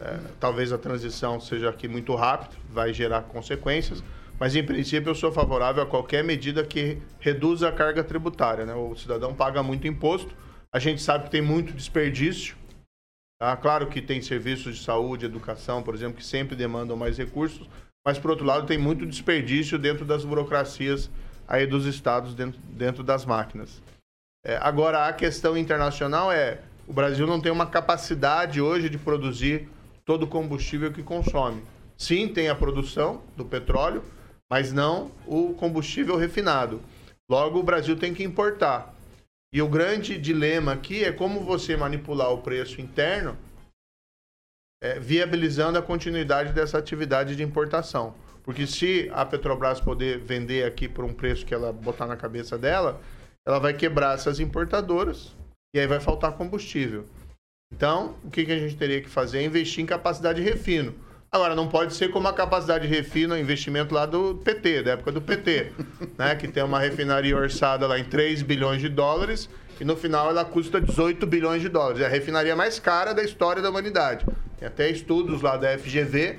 [0.00, 4.02] É, talvez a transição seja aqui muito rápida, vai gerar consequências,
[4.38, 8.64] mas em princípio eu sou favorável a qualquer medida que reduza a carga tributária.
[8.64, 8.74] Né?
[8.74, 10.34] O cidadão paga muito imposto,
[10.72, 12.56] a gente sabe que tem muito desperdício.
[13.40, 13.56] Tá?
[13.56, 17.68] Claro que tem serviços de saúde, educação, por exemplo, que sempre demandam mais recursos,
[18.06, 21.10] mas por outro lado tem muito desperdício dentro das burocracias
[21.46, 23.82] aí dos estados, dentro, dentro das máquinas.
[24.44, 29.68] É, agora, a questão internacional é: o Brasil não tem uma capacidade hoje de produzir
[30.04, 31.62] todo o combustível que consome.
[31.96, 34.02] Sim, tem a produção do petróleo,
[34.50, 36.80] mas não o combustível refinado.
[37.30, 38.94] Logo, o Brasil tem que importar.
[39.52, 43.36] E o grande dilema aqui é como você manipular o preço interno,
[44.82, 48.14] é, viabilizando a continuidade dessa atividade de importação.
[48.42, 52.56] Porque se a Petrobras poder vender aqui por um preço que ela botar na cabeça
[52.56, 53.00] dela,
[53.46, 55.34] ela vai quebrar essas importadoras
[55.74, 57.04] e aí vai faltar combustível.
[57.72, 60.94] Então, o que, que a gente teria que fazer é investir em capacidade de refino.
[61.30, 65.12] Agora, não pode ser como a capacidade de refino, investimento lá do PT, da época
[65.12, 65.72] do PT,
[66.16, 66.34] né?
[66.34, 70.42] que tem uma refinaria orçada lá em 3 bilhões de dólares e no final ela
[70.44, 72.00] custa 18 bilhões de dólares.
[72.00, 74.24] É a refinaria mais cara da história da humanidade.
[74.58, 76.38] Tem até estudos lá da FGV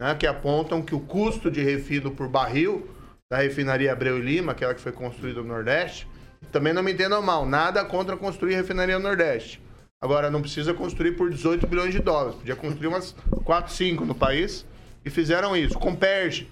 [0.00, 2.86] né, que apontam que o custo de refino por barril
[3.32, 6.06] da refinaria Abreu e Lima, aquela que foi construída no Nordeste,
[6.52, 9.60] também não me entendam mal, nada contra construir refinaria no Nordeste.
[10.00, 12.36] Agora, não precisa construir por 18 bilhões de dólares.
[12.36, 14.64] Podia construir umas 4, 5 no país
[15.04, 15.78] e fizeram isso.
[15.78, 16.48] Comperge,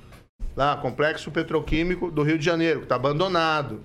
[0.57, 3.81] lá, Complexo Petroquímico do Rio de Janeiro, que está abandonado.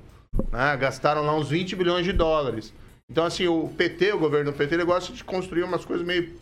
[0.51, 0.75] né?
[0.77, 2.73] Gastaram lá uns 20 bilhões de dólares.
[3.09, 6.39] Então, assim, o PT, o governo do PT, ele gosta de construir umas coisas meio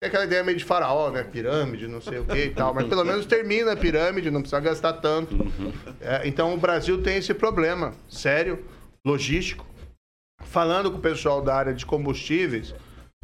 [0.00, 1.24] tem aquela ideia meio de faraó, né?
[1.24, 2.72] Pirâmide, não sei o que e tal.
[2.72, 5.36] Mas pelo menos termina a pirâmide, não precisa gastar tanto.
[6.00, 8.64] É, então o Brasil tem esse problema sério,
[9.04, 9.66] logístico.
[10.42, 12.74] Falando com o pessoal da área de combustíveis,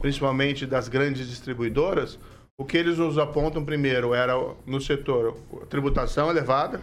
[0.00, 2.18] principalmente das grandes distribuidoras,
[2.58, 4.34] o que eles nos apontam primeiro era
[4.66, 5.36] no setor
[5.68, 6.80] tributação elevada,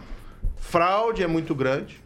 [0.56, 2.02] fraude é muito grande,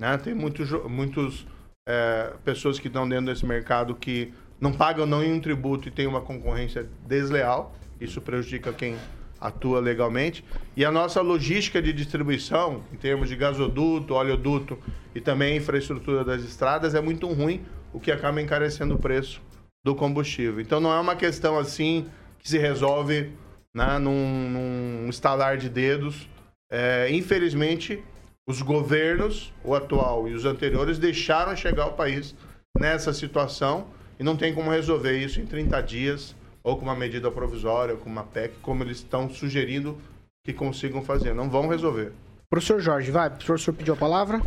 [0.00, 0.16] né?
[0.18, 1.46] Tem muitos, muitos
[1.88, 6.20] é, pessoas que estão dentro desse mercado que não pagam nenhum tributo e tem uma
[6.20, 7.74] concorrência desleal.
[8.00, 8.96] Isso prejudica quem
[9.40, 10.44] atua legalmente.
[10.76, 14.78] E a nossa logística de distribuição, em termos de gasoduto, oleoduto
[15.14, 19.40] e também infraestrutura das estradas, é muito ruim o que acaba encarecendo o preço
[19.84, 20.60] do combustível.
[20.60, 22.06] Então não é uma questão assim
[22.38, 23.30] que se resolve
[23.74, 26.28] né, num, num estalar de dedos.
[26.70, 28.02] É, infelizmente,
[28.46, 32.34] os governos, o atual e os anteriores, deixaram chegar o país
[32.78, 37.30] nessa situação e não tem como resolver isso em 30 dias ou com uma medida
[37.30, 39.98] provisória, ou com uma PEC, como eles estão sugerindo
[40.42, 41.34] que consigam fazer.
[41.34, 42.12] Não vão resolver.
[42.48, 43.28] Professor Jorge, vai.
[43.28, 44.40] O professor pediu a palavra.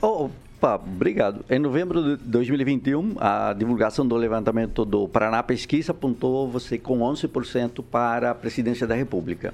[0.00, 1.44] Opa, obrigado.
[1.50, 7.82] Em novembro de 2021, a divulgação do levantamento do Paraná Pesquisa apontou você com 11%
[7.82, 9.52] para a presidência da República.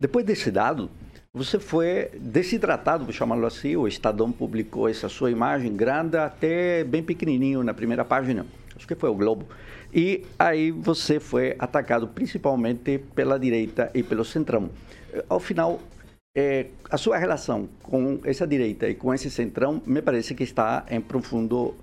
[0.00, 0.88] Depois desse dado,
[1.34, 7.02] você foi desidratado, vou chamá-lo assim, o Estadão publicou essa sua imagem grande até bem
[7.02, 9.46] pequenininho na primeira página, acho que foi o Globo.
[9.92, 14.70] E aí você foi atacado principalmente pela direita e pelo centrão.
[15.28, 15.80] Ao final,
[16.36, 20.84] é, a sua relação com essa direita e com esse centrão me parece que está
[20.90, 21.74] em profundo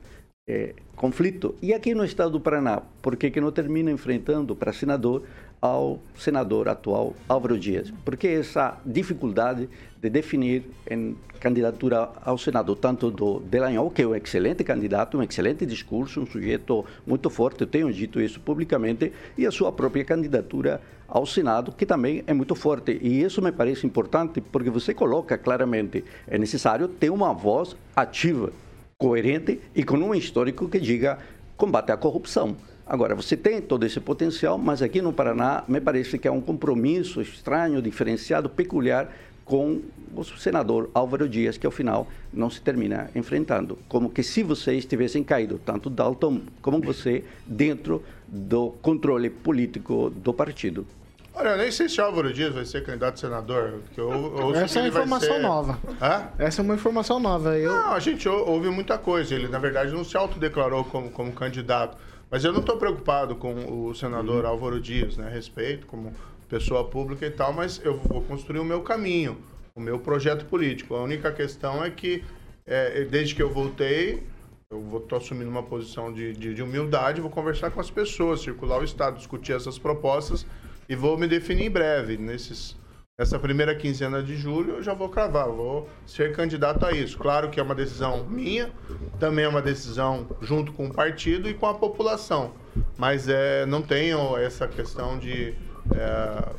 [0.48, 1.56] é, conflito.
[1.62, 5.24] E aqui no estado do Paraná, por que, que não termina enfrentando para senador
[5.65, 7.91] ao senador atual Álvaro Dias?
[8.06, 9.67] Porque essa dificuldade
[9.99, 15.23] de definir em candidatura ao Senado, tanto do Delanhol, que é um excelente candidato, um
[15.23, 20.06] excelente discurso, um sujeito muito forte, eu tenho dito isso publicamente, e a sua própria
[20.06, 22.99] candidatura ao Senado, que também é muito forte.
[23.01, 28.51] E isso me parece importante, porque você coloca claramente, é necessário ter uma voz ativa,
[28.99, 31.17] coerente e com um histórico que diga
[31.58, 32.56] combate à corrupção.
[32.88, 36.41] Agora, você tem todo esse potencial, mas aqui no Paraná me parece que é um
[36.41, 39.12] compromisso estranho, diferenciado, peculiar
[39.43, 39.82] com
[40.15, 43.78] o senador Álvaro Dias, que ao final não se termina enfrentando.
[43.88, 50.34] Como que se vocês tivessem caído, tanto Dalton como você, dentro do controle político do
[50.34, 50.86] partido.
[51.34, 53.82] Olha, eu nem sei se Álvaro Dias vai ser candidato a senador.
[53.98, 55.41] Eu, eu Essa é uma informação ser...
[55.41, 55.80] nova.
[56.02, 56.28] Hã?
[56.39, 57.58] Essa é uma informação nova.
[57.58, 57.71] Eu...
[57.71, 59.36] Não, a gente ouve muita coisa.
[59.36, 61.98] Ele, na verdade, não se autodeclarou como, como candidato.
[62.29, 64.49] Mas eu não estou preocupado com o senador uhum.
[64.49, 65.29] Álvaro Dias, né?
[65.29, 66.13] Respeito como
[66.49, 69.38] pessoa pública e tal, mas eu vou construir o meu caminho,
[69.75, 70.95] o meu projeto político.
[70.95, 72.23] A única questão é que,
[72.65, 74.23] é, desde que eu voltei,
[74.69, 78.41] eu vou estou assumindo uma posição de, de, de humildade, vou conversar com as pessoas,
[78.41, 80.45] circular o Estado, discutir essas propostas
[80.89, 82.17] e vou me definir em breve.
[82.17, 82.75] Nesses,
[83.17, 87.17] nessa primeira quinzena de julho, eu já vou cravar, vou ser candidato a isso.
[87.17, 88.71] Claro que é uma decisão minha,
[89.19, 92.54] também é uma decisão junto com o partido e com a população.
[92.97, 95.56] Mas é, não tenho essa questão de.
[95.95, 96.49] É,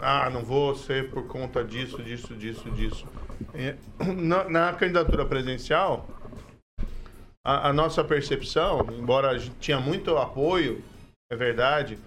[0.00, 3.06] ah, não vou ser por conta disso, disso, disso, disso.
[3.54, 3.74] É,
[4.14, 6.06] na, na candidatura presidencial,
[7.42, 10.84] a, a, nossa percepção, embora a gente tinha muito apoio,
[11.32, 11.98] é verdade,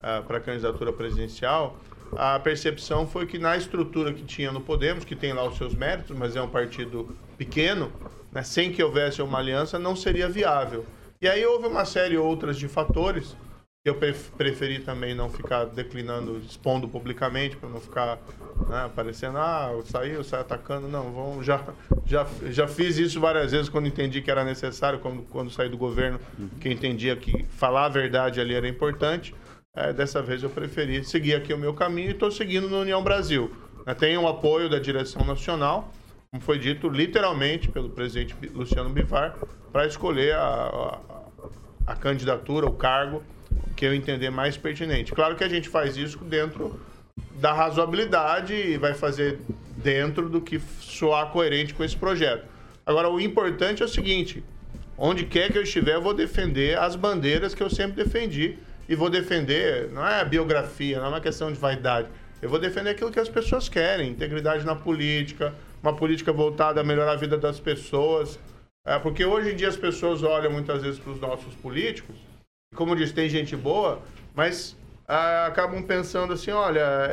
[0.00, 1.76] para a candidatura presidencial,
[2.16, 5.74] a percepção foi que na estrutura que tinha no Podemos, que tem lá os seus
[5.74, 7.92] méritos, mas é um partido pequeno,
[8.32, 10.84] né, sem que houvesse uma aliança, não seria viável.
[11.20, 13.36] E aí houve uma série outras de fatores
[13.82, 13.94] que eu
[14.36, 18.18] preferi também não ficar declinando, expondo publicamente, para não ficar
[18.68, 20.88] né, aparecendo, ah, eu saí, eu saí atacando.
[20.88, 21.64] Não, vamos, já,
[22.04, 25.78] já, já fiz isso várias vezes quando entendi que era necessário, quando, quando saí do
[25.78, 26.20] governo,
[26.60, 29.34] que entendia que falar a verdade ali era importante.
[29.80, 33.00] É, dessa vez eu preferi seguir aqui o meu caminho e estou seguindo no União
[33.00, 33.48] Brasil.
[33.96, 35.92] Tenho o apoio da direção nacional,
[36.32, 39.36] como foi dito literalmente pelo presidente Luciano Bivar,
[39.72, 40.98] para escolher a,
[41.86, 43.22] a, a, candidatura, o cargo
[43.76, 45.12] que eu entender mais pertinente.
[45.12, 46.80] Claro que a gente faz isso dentro
[47.36, 49.38] da razoabilidade e vai fazer
[49.76, 52.44] dentro do que soar coerente com esse projeto.
[52.84, 54.42] Agora, o importante é o seguinte:
[54.98, 58.94] onde quer que eu estiver, eu vou defender as bandeiras que eu sempre defendi e
[58.94, 62.08] vou defender, não é biografia, não é uma questão de vaidade.
[62.40, 66.84] Eu vou defender aquilo que as pessoas querem, integridade na política, uma política voltada a
[66.84, 68.38] melhorar a vida das pessoas.
[68.86, 72.16] É, porque hoje em dia as pessoas olham muitas vezes para os nossos políticos,
[72.72, 74.00] e como diz, tem gente boa,
[74.34, 74.74] mas
[75.06, 77.10] é, acabam pensando assim, olha,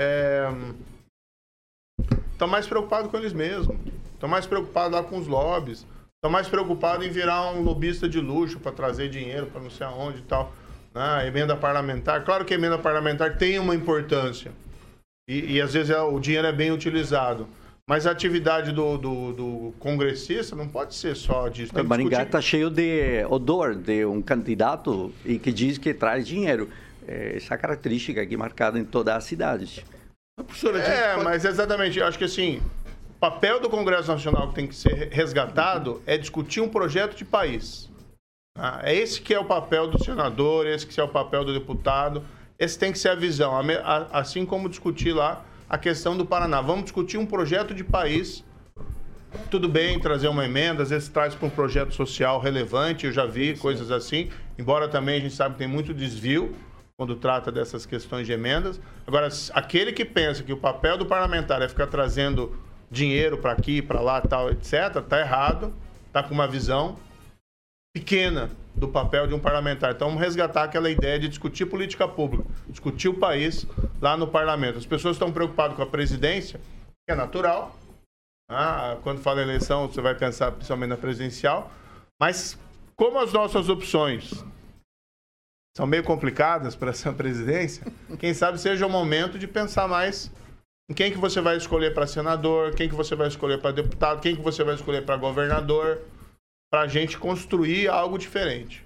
[2.31, 3.75] estão é, mais preocupados com eles mesmos,
[4.13, 5.85] estão mais preocupados lá com os lobbies,
[6.15, 9.85] estão mais preocupados em virar um lobista de luxo para trazer dinheiro para não sei
[9.85, 10.53] aonde e tal.
[10.95, 11.27] Né?
[11.27, 12.23] Emenda parlamentar.
[12.23, 14.51] Claro que a emenda parlamentar tem uma importância.
[15.29, 17.47] E, e às vezes é, o dinheiro é bem utilizado.
[17.87, 21.71] Mas a atividade do, do, do, congressista não pode ser só disso.
[21.79, 26.67] O Maringá está cheio de odor de um candidato e que diz que traz dinheiro.
[27.07, 29.85] É essa característica aqui marcada em toda a cidade.
[30.39, 31.23] É, pode...
[31.23, 31.99] mas exatamente.
[31.99, 32.59] Eu acho que assim,
[33.11, 37.23] o papel do Congresso Nacional que tem que ser resgatado é discutir um projeto de
[37.23, 37.87] país.
[38.57, 41.53] Ah, é esse que é o papel do senador, esse que é o papel do
[41.53, 42.23] deputado.
[42.57, 43.51] Esse tem que ser a visão.
[44.11, 46.61] Assim como discutir lá a questão do Paraná.
[46.61, 48.43] Vamos discutir um projeto de país
[49.49, 53.25] tudo bem trazer uma emenda, às vezes traz para um projeto social relevante, eu já
[53.25, 56.55] vi coisas assim, embora também a gente sabe que tem muito desvio
[56.97, 58.79] quando trata dessas questões de emendas.
[59.05, 62.57] Agora, aquele que pensa que o papel do parlamentar é ficar trazendo
[62.89, 65.73] dinheiro para aqui, para lá, tal, etc., tá errado,
[66.13, 66.95] tá com uma visão
[67.95, 69.93] pequena do papel de um parlamentar.
[69.93, 73.65] Então, vamos resgatar aquela ideia de discutir política pública, discutir o país
[74.01, 74.77] lá no parlamento.
[74.77, 76.59] As pessoas estão preocupadas com a presidência,
[77.07, 77.73] que é natural.
[78.51, 81.71] Ah, quando fala eleição, você vai pensar principalmente na presidencial.
[82.19, 82.59] Mas,
[82.97, 84.43] como as nossas opções
[85.75, 87.87] são meio complicadas para essa presidência,
[88.19, 90.29] quem sabe seja o momento de pensar mais
[90.89, 94.19] em quem que você vai escolher para senador, quem que você vai escolher para deputado,
[94.19, 96.01] quem que você vai escolher para governador,
[96.75, 98.83] para a gente construir algo diferente.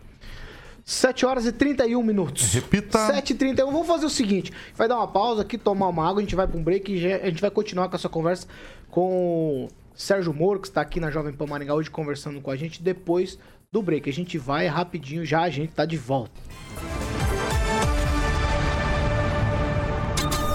[0.85, 2.53] 7 horas e 31 minutos.
[2.53, 2.99] Repita.
[3.07, 6.19] 7 e 31 Vamos fazer o seguinte: vai dar uma pausa aqui, tomar uma água,
[6.19, 8.45] a gente vai para um break e já- a gente vai continuar com essa conversa
[8.91, 12.55] com o Sérgio Moro, que está aqui na Jovem Pan Maringá hoje conversando com a
[12.55, 13.39] gente depois
[13.71, 14.07] do break.
[14.07, 16.39] A gente vai rapidinho, já a gente tá de volta.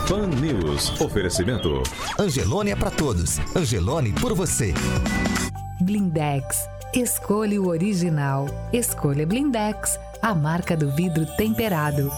[0.09, 1.01] Pan News.
[1.01, 1.83] Oferecimento.
[2.17, 3.39] Angelone é pra todos.
[3.57, 4.73] Angelone por você.
[5.81, 6.74] Blindex.
[6.97, 8.47] Escolha o original.
[8.73, 12.09] Escolha Blindex, a marca do vidro temperado.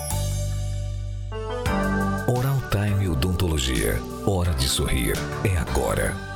[2.28, 3.98] Oral Time Odontologia.
[4.26, 5.14] Hora de sorrir.
[5.44, 6.36] É agora.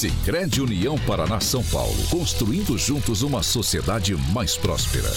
[0.00, 1.92] Sicredi União Paraná São Paulo.
[2.10, 5.10] Construindo juntos uma sociedade mais próspera.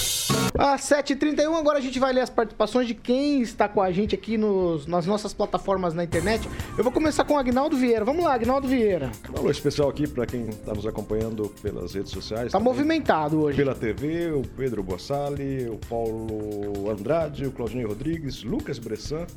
[0.59, 4.13] Às 7h31, agora a gente vai ler as participações de quem está com a gente
[4.13, 6.45] aqui nos, nas nossas plataformas na internet.
[6.77, 8.03] Eu vou começar com o Agnaldo Vieira.
[8.03, 9.09] Vamos lá, Agnaldo Vieira.
[9.33, 12.51] Um alô especial aqui para quem está nos acompanhando pelas redes sociais.
[12.51, 12.73] Tá também.
[12.73, 13.55] movimentado hoje.
[13.55, 19.27] Pela TV, o Pedro Bossali, o Paulo Andrade, o Claudinei Rodrigues, Lucas Bressan,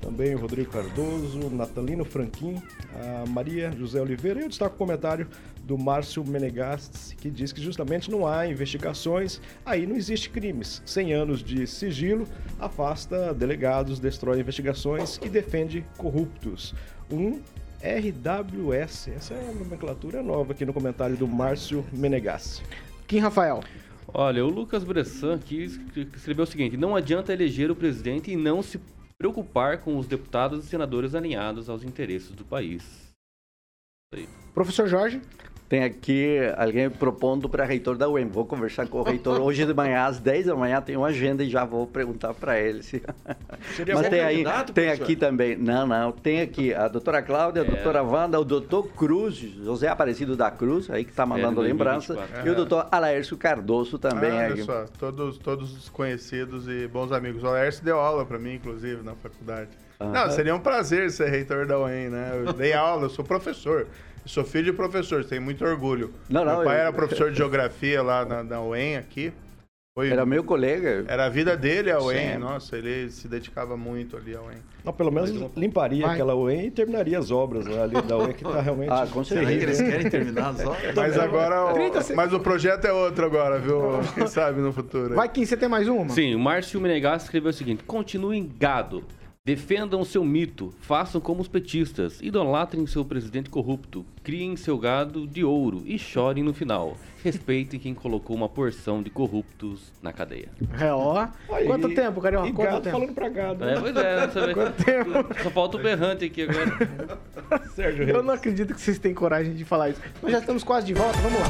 [0.00, 2.62] também o Rodrigo Cardoso, Natalino Franquim,
[2.94, 5.26] a Maria José Oliveira e eu destaco o comentário
[5.64, 10.82] do Márcio Menegastes, que diz que justamente não há investigações, aí não existe crimes.
[10.86, 12.26] 100 anos de sigilo
[12.60, 16.74] afasta delegados, destrói investigações e defende corruptos.
[17.10, 17.40] Um
[17.82, 22.62] RWS, essa é a nomenclatura nova aqui no comentário do Márcio Menegassi.
[23.06, 23.60] Kim Rafael.
[24.14, 25.78] Olha, o Lucas Bressan aqui es-
[26.16, 28.80] escreveu o seguinte: não adianta eleger o presidente e não se
[29.18, 33.12] preocupar com os deputados e senadores alinhados aos interesses do país.
[34.54, 35.20] Professor Jorge.
[35.68, 38.26] Tem aqui alguém propondo para reitor da UEM.
[38.28, 41.44] Vou conversar com o reitor hoje de manhã, às 10 da manhã, tem uma agenda
[41.44, 42.82] e já vou perguntar para ele.
[42.82, 43.02] Se...
[43.76, 47.20] Seria Mas bom tem aí, candidato, tem aqui também, não, não, tem aqui a doutora
[47.20, 47.68] Cláudia, a É.
[47.68, 52.14] doutora Wanda, o doutor Cruz, José Aparecido da Cruz, aí que está mandando É, lembrança,
[52.14, 52.48] 2024.
[52.48, 54.30] e o doutor Alaércio Cardoso também.
[54.30, 54.52] Ah, aqui.
[54.54, 57.42] olha só, todos, todos conhecidos e bons amigos.
[57.42, 59.68] O Laércio deu aula para mim, inclusive, na faculdade.
[60.00, 62.30] Não, seria um prazer ser reitor da UEM, né?
[62.46, 63.80] Eu dei aula, eu sou professor.
[64.22, 66.12] Eu sou filho de professor, tenho muito orgulho.
[66.28, 69.32] Não, não, meu pai eu- era professor de geografia lá na, na UEM aqui.
[69.96, 71.04] Foi, Era meu colega.
[71.08, 72.34] Era a vida dele, a UEM.
[72.34, 72.38] Sim.
[72.38, 74.58] Nossa, ele se dedicava muito ali à UEM.
[74.84, 76.14] Não, pelo menos limparia Vai.
[76.14, 78.90] aquela UEM e terminaria as obras ali da UEM que tá realmente.
[78.92, 79.48] Ah, com certeza.
[79.50, 80.94] Será que eles querem terminar as obras?
[80.94, 81.64] Mas agora.
[81.64, 82.10] o- 30 segundos.
[82.14, 83.80] mas o projeto é outro agora, viu?
[84.14, 85.16] Quem sabe no futuro.
[85.16, 86.10] Vai, Kim, você tem mais uma?
[86.10, 89.02] Sim, o Márcio Menegas escreveu o seguinte: continuem gado.
[89.44, 95.42] Defendam seu mito, façam como os petistas, idolatrem seu presidente corrupto, criem seu gado de
[95.42, 96.98] ouro e chorem no final.
[97.24, 100.50] Respeitem quem colocou uma porção de corruptos na cadeia.
[100.78, 101.26] É, ó.
[101.50, 102.48] Aí, Quanto tempo, Carioca?
[102.48, 102.96] E Quanto gado tempo?
[102.98, 103.64] falando pra gado.
[103.64, 104.54] É, pois é, você vê.
[104.54, 105.42] Quanto tempo?
[105.42, 107.18] Só falta o berrante aqui agora.
[107.74, 108.24] Sérgio Eu Reis.
[108.26, 110.00] não acredito que vocês têm coragem de falar isso.
[110.22, 111.48] Nós já estamos quase de volta, vamos lá.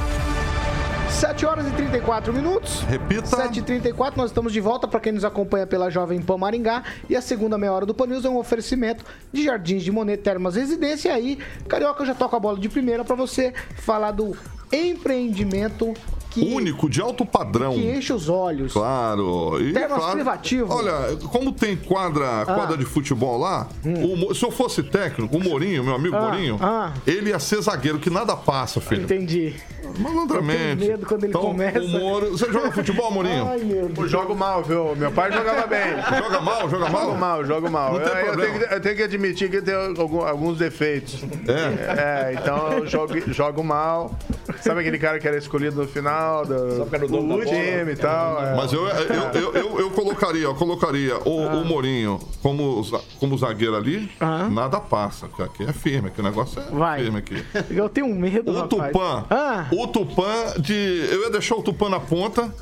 [1.11, 2.81] 7 horas e 34 minutos.
[2.83, 3.29] Repita.
[3.29, 6.85] 7h34, nós estamos de volta para quem nos acompanha pela Jovem Pan Maringá.
[7.09, 10.23] E a segunda meia hora do Pan News é um oferecimento de Jardins de Monet
[10.23, 11.09] Termas Residência.
[11.09, 14.37] E aí, Carioca, eu já toco a bola de primeira para você falar do
[14.73, 15.95] empreendimento
[16.31, 17.75] que, Único, de alto padrão.
[17.75, 18.73] que enche os olhos.
[18.73, 19.61] Claro.
[19.61, 20.73] E, Termas claro, privativo.
[20.73, 25.43] Olha, como tem quadra, quadra de futebol lá, o Mo- se eu fosse técnico, o
[25.43, 26.19] Morinho, meu amigo Hum.
[26.19, 26.93] Ah, Morinho, ah.
[27.07, 29.03] ele ia ser zagueiro, que nada passa, filho.
[29.03, 29.55] Entendi.
[29.99, 30.61] Malandramente.
[30.73, 31.79] Eu tenho medo quando ele então, começa.
[31.81, 32.31] O Moro...
[32.33, 33.47] Você joga futebol, Morinho?
[33.49, 34.11] Ai, meu Eu Deus.
[34.11, 34.95] jogo mal, viu?
[34.97, 35.97] Meu pai jogava bem.
[36.19, 37.05] Joga mal, joga mal?
[37.07, 37.93] Jogo mal, jogo mal.
[37.95, 38.53] Não tem eu, eu problema.
[38.53, 41.25] tenho que, eu tenho que admitir que tem alguns defeitos.
[41.47, 42.31] É.
[42.31, 44.15] É, então eu jogo, jogo mal.
[44.61, 47.45] Sabe aquele cara que era escolhido no final do, dono do bola.
[47.45, 48.45] time e tal?
[48.45, 48.57] é.
[48.57, 52.83] Mas eu, eu, eu, eu, eu colocaria, eu colocaria o, o Morinho como,
[53.19, 54.49] como zagueiro ali, Ah.
[54.51, 55.27] nada passa.
[55.29, 57.03] porque Aqui é firme, aqui o negócio é Vai.
[57.03, 57.45] firme aqui.
[57.71, 58.69] Eu tenho um medo, O.
[58.69, 61.09] Tupã, Ah, o Tupã de.
[61.11, 62.53] Eu ia deixar o Tupã na ponta.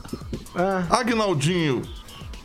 [0.54, 0.84] ah.
[0.90, 1.82] Agnaldinho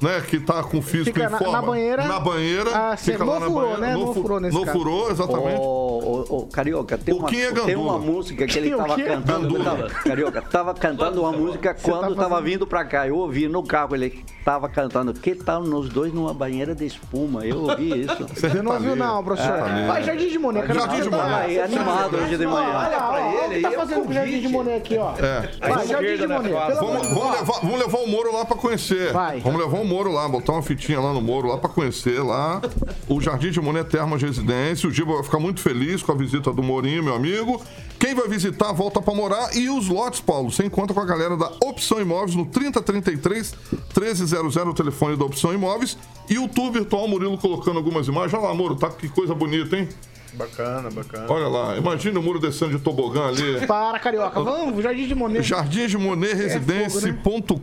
[0.02, 1.54] né, que tá com físico Fica em na- forma.
[1.54, 2.04] na banheira.
[2.06, 2.72] Na banheira.
[2.74, 3.82] Ah, fica não lá na furou, banheira.
[3.82, 3.94] né?
[3.94, 4.78] Não fu- furou nesse Não caso.
[4.78, 5.60] furou, exatamente.
[5.60, 9.04] Ô, ô, ô, Carioca, tem O uma, é tem uma música que ele o quê?
[9.04, 9.64] cantando.
[9.64, 13.08] Tava, Carioca, tava cantando uma música tá quando estava fazendo- vindo pra cá.
[13.08, 17.46] Eu ouvi no carro, ele estava cantando Que tal nós dois numa banheira de espuma?
[17.46, 18.26] Eu ouvi isso.
[18.34, 19.60] Você não ouviu, não, professor.
[19.88, 20.68] Vai, Jardim de Monet.
[20.74, 22.90] Jardim de tá- Aí, animado hoje de manhã.
[23.12, 25.12] Olha, o que tá fazendo com o Jardim de Monet aqui, ó.
[25.12, 29.12] Vai, Jardim de Monet, Vamos, levar, vamos levar o Moro lá pra conhecer.
[29.14, 29.40] Vai.
[29.40, 32.62] Vamos levar o Moro lá, botar uma fitinha lá no Moro lá pra conhecer lá
[33.10, 34.88] o Jardim de Monet Termas Residência.
[34.88, 37.62] O Giba vai ficar muito feliz com a visita do Morinho, meu amigo.
[38.00, 39.54] Quem vai visitar, volta pra morar.
[39.54, 43.54] E os lotes, Paulo, você encontra com a galera da Opção Imóveis no 3033
[43.94, 45.98] 1300, o telefone da Opção Imóveis.
[46.30, 48.34] E o tour virtual Murilo colocando algumas imagens.
[48.34, 49.90] Olha lá, Moro, tá que coisa bonita, hein?
[50.34, 51.26] Bacana, bacana.
[51.28, 53.68] Olha lá, imagina o Muro descendo de tobogã ali.
[53.68, 54.42] Para, carioca.
[54.42, 55.44] Vamos, Jardim de Monet.
[55.44, 56.32] Jardim de Monet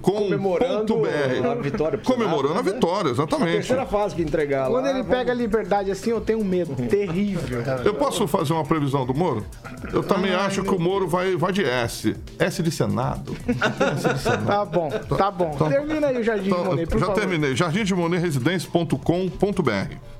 [0.03, 1.05] Comemorando
[1.51, 2.73] a vitória Comemorando a Senado, né?
[2.73, 3.53] vitória, exatamente.
[3.53, 4.91] Terceira fase que entregar Quando lá.
[4.91, 7.62] ele pega a liberdade assim, eu tenho um medo terrível.
[7.85, 9.45] Eu posso fazer uma previsão do Moro?
[9.93, 12.14] Eu também acho que o Moro vai, vai de S.
[12.39, 13.35] S de Senado.
[13.49, 14.47] S de Senado.
[14.47, 15.51] Tá bom, tá bom.
[15.69, 17.21] Termina aí o Jardim de Então, Monet, por já favor.
[17.21, 17.57] terminei.
[17.57, 20.18] Jardim de Monet Residência.com.br.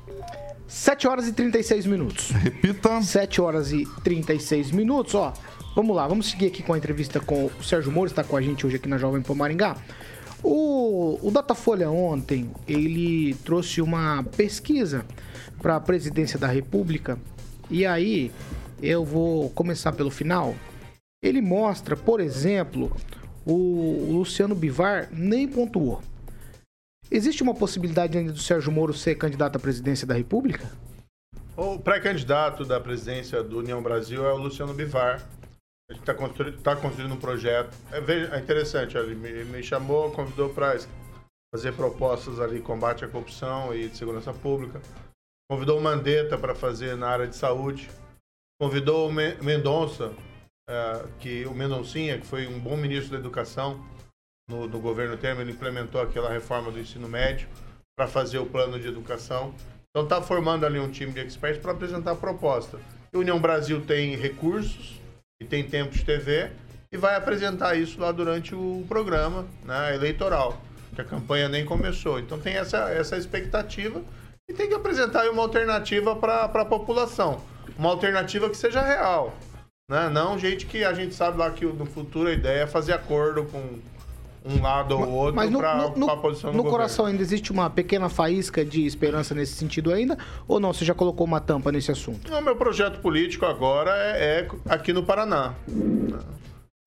[0.69, 2.31] 7 horas e 36 minutos.
[2.31, 3.01] Repita.
[3.01, 5.33] 7 horas e 36 minutos, ó.
[5.75, 8.43] Vamos lá, vamos seguir aqui com a entrevista com o Sérgio Moro, está com a
[8.43, 9.77] gente hoje aqui na Jovem Pan Maringá.
[10.43, 15.07] O, o Datafolha ontem, ele trouxe uma pesquisa
[15.63, 17.19] para a presidência da República.
[17.71, 18.31] E aí,
[18.83, 20.55] eu vou começar pelo final.
[21.23, 22.95] Ele mostra, por exemplo,
[23.47, 26.03] o, o Luciano Bivar nem pontuou.
[27.11, 30.71] Existe uma possibilidade ainda do Sérgio Moro ser candidato à presidência da República?
[31.57, 35.27] O pré-candidato da presidência do União Brasil é o Luciano Bivar.
[35.91, 37.75] A gente está construindo, tá construindo um projeto.
[37.91, 40.79] É, é interessante, ele me, me chamou, convidou para
[41.53, 44.81] fazer propostas ali, combate à corrupção e de segurança pública.
[45.51, 47.89] Convidou o Mandetta para fazer na área de saúde.
[48.61, 50.13] Convidou o Me- Mendonça,
[50.69, 53.83] eh, que o Mendoncinha, que foi um bom ministro da educação
[54.49, 57.47] no, no governo Temer, ele implementou aquela reforma do ensino médio
[57.97, 59.55] para fazer o plano de educação.
[59.91, 62.79] Então está formando ali um time de experts para apresentar a proposta.
[63.13, 65.01] A União Brasil tem recursos
[65.41, 66.51] e tem tempo de TV
[66.91, 70.61] e vai apresentar isso lá durante o programa né, eleitoral,
[70.95, 72.19] que a campanha nem começou.
[72.19, 74.03] Então tem essa, essa expectativa
[74.49, 77.43] e tem que apresentar uma alternativa para a população.
[77.79, 79.37] Uma alternativa que seja real.
[79.91, 80.09] Né?
[80.09, 83.45] Não gente que a gente sabe lá que no futuro a ideia é fazer acordo
[83.45, 83.79] com
[84.49, 86.71] um lado ou outro Mas no, para no- no- a posição no governo.
[86.79, 90.17] coração ainda existe uma pequena faísca de esperança nesse sentido ainda?
[90.47, 90.73] Ou não?
[90.73, 92.33] Você já colocou uma tampa nesse assunto?
[92.33, 95.55] O meu projeto político agora é, é aqui no Paraná.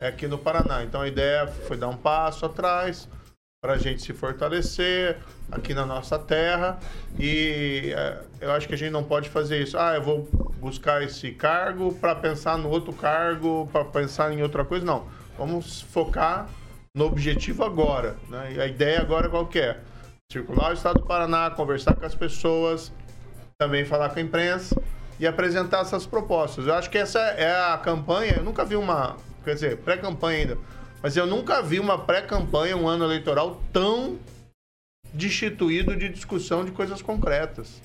[0.02, 0.84] É aqui no Paraná.
[0.84, 3.08] Então a ideia foi dar um passo atrás
[3.64, 5.18] para a gente se fortalecer
[5.52, 6.80] aqui na nossa terra.
[7.20, 9.78] E é, eu acho que a gente não pode fazer isso.
[9.78, 10.28] Ah, eu vou
[10.60, 14.84] buscar esse cargo para pensar no outro cargo, para pensar em outra coisa.
[14.84, 15.06] Não.
[15.38, 16.50] Vamos focar
[16.96, 18.18] no objetivo agora.
[18.30, 18.54] Né?
[18.54, 19.80] E a ideia agora qual que é?
[20.32, 22.92] Circular o estado do Paraná, conversar com as pessoas,
[23.58, 24.82] também falar com a imprensa
[25.20, 26.68] e apresentar essas propostas.
[26.68, 28.36] Eu acho que essa é a campanha.
[28.38, 30.58] Eu nunca vi uma, quer dizer, pré-campanha ainda,
[31.02, 34.18] mas eu nunca vi uma pré-campanha, um ano eleitoral tão
[35.14, 37.82] destituído de discussão de coisas concretas.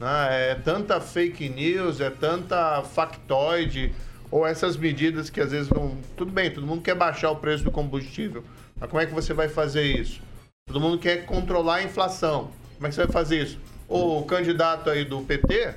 [0.00, 0.50] né?
[0.50, 3.92] É tanta fake news, é tanta factoide,
[4.30, 5.96] ou essas medidas que às vezes não.
[6.16, 8.44] Tudo bem, todo mundo quer baixar o preço do combustível,
[8.78, 10.20] mas como é que você vai fazer isso?
[10.66, 12.50] Todo mundo quer controlar a inflação.
[12.74, 13.58] Como é que você vai fazer isso?
[13.88, 15.74] O candidato aí do PT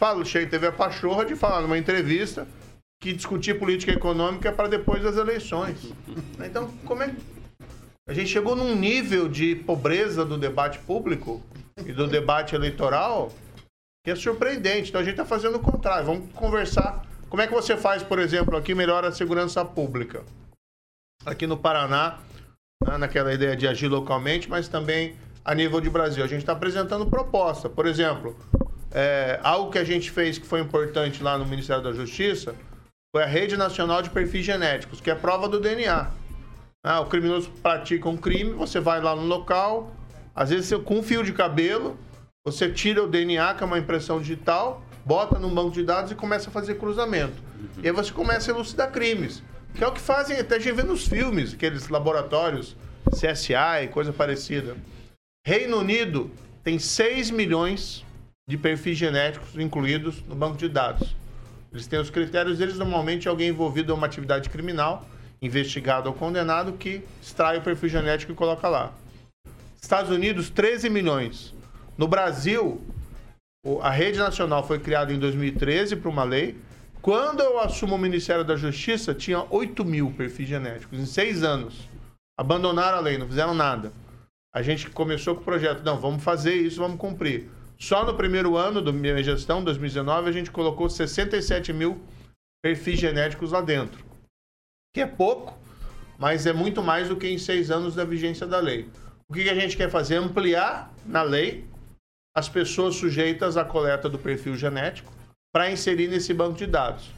[0.00, 2.46] fala, chega, teve a pachorra de falar numa entrevista
[3.02, 5.92] que discutir política econômica é para depois das eleições.
[6.38, 7.14] Então, como é
[8.08, 11.42] a gente chegou num nível de pobreza do debate público
[11.84, 13.32] e do debate eleitoral
[14.04, 14.90] que é surpreendente.
[14.90, 16.06] Então a gente está fazendo o contrário.
[16.06, 17.04] Vamos conversar.
[17.28, 20.24] Como é que você faz, por exemplo, aqui melhora a segurança pública?
[21.24, 22.18] Aqui no Paraná,
[22.86, 26.24] né, naquela ideia de agir localmente, mas também a nível de Brasil.
[26.24, 27.68] A gente está apresentando proposta.
[27.68, 28.36] Por exemplo,
[28.92, 32.54] é, algo que a gente fez que foi importante lá no Ministério da Justiça
[33.14, 36.10] foi a Rede Nacional de Perfis Genéticos, que é prova do DNA.
[36.84, 39.92] Ah, o criminoso pratica um crime, você vai lá no local,
[40.34, 41.98] às vezes com um fio de cabelo,
[42.44, 46.16] você tira o DNA, que é uma impressão digital, bota num banco de dados e
[46.16, 47.40] começa a fazer cruzamento.
[47.80, 49.40] E aí você começa a elucidar crimes.
[49.72, 52.76] Que é o que fazem até a gente vê nos filmes, aqueles laboratórios
[53.10, 54.76] CSI e coisa parecida.
[55.46, 56.30] Reino Unido
[56.64, 58.04] tem 6 milhões
[58.48, 61.14] de perfis genéticos incluídos no banco de dados.
[61.72, 65.06] Eles têm os critérios deles, normalmente alguém envolvido em uma atividade criminal,
[65.40, 68.92] investigado ou condenado, que extrai o perfil genético e coloca lá.
[69.80, 71.54] Estados Unidos, 13 milhões.
[71.98, 72.82] No Brasil,
[73.82, 76.56] a rede nacional foi criada em 2013 por uma lei.
[77.02, 81.88] Quando eu assumo o Ministério da Justiça, tinha 8 mil perfis genéticos em seis anos.
[82.38, 83.92] Abandonaram a lei, não fizeram nada.
[84.54, 87.48] A gente começou com o projeto, não, vamos fazer isso, vamos cumprir.
[87.78, 92.00] Só no primeiro ano da minha gestão, 2019, a gente colocou 67 mil
[92.62, 94.04] perfis genéticos lá dentro.
[94.94, 95.58] Que é pouco,
[96.18, 98.88] mas é muito mais do que em seis anos da vigência da lei.
[99.28, 100.16] O que a gente quer fazer?
[100.16, 101.66] Ampliar na lei
[102.36, 105.10] as pessoas sujeitas à coleta do perfil genético
[105.54, 107.10] para inserir nesse banco de dados.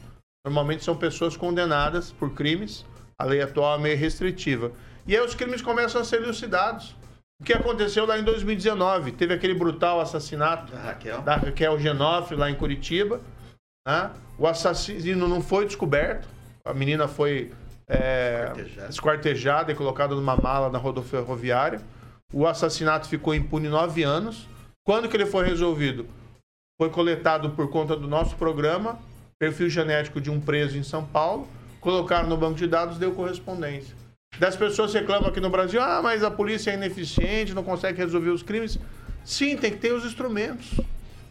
[0.45, 2.85] Normalmente são pessoas condenadas por crimes,
[3.17, 4.71] a lei atual é meio restritiva.
[5.05, 6.95] E aí os crimes começam a ser elucidados.
[7.41, 9.11] O que aconteceu lá em 2019?
[9.11, 11.21] Teve aquele brutal assassinato Da Raquel.
[11.21, 13.19] da Raquel Genofre lá em Curitiba.
[13.85, 14.11] né?
[14.37, 16.27] O assassino não foi descoberto.
[16.63, 17.51] A menina foi
[17.89, 18.89] é, Esquartejada.
[18.89, 21.81] esquartejada e colocada numa mala na rodoviária.
[22.33, 24.47] O assassinato ficou impune nove anos.
[24.85, 26.07] Quando que ele foi resolvido?
[26.79, 28.99] Foi coletado por conta do nosso programa,
[29.37, 31.47] perfil genético de um preso em São Paulo,
[31.79, 33.95] colocaram no banco de dados, deu correspondência.
[34.37, 38.29] Das pessoas reclamam aqui no Brasil, ah, mas a polícia é ineficiente, não consegue resolver
[38.29, 38.77] os crimes.
[39.25, 40.79] Sim, tem que ter os instrumentos.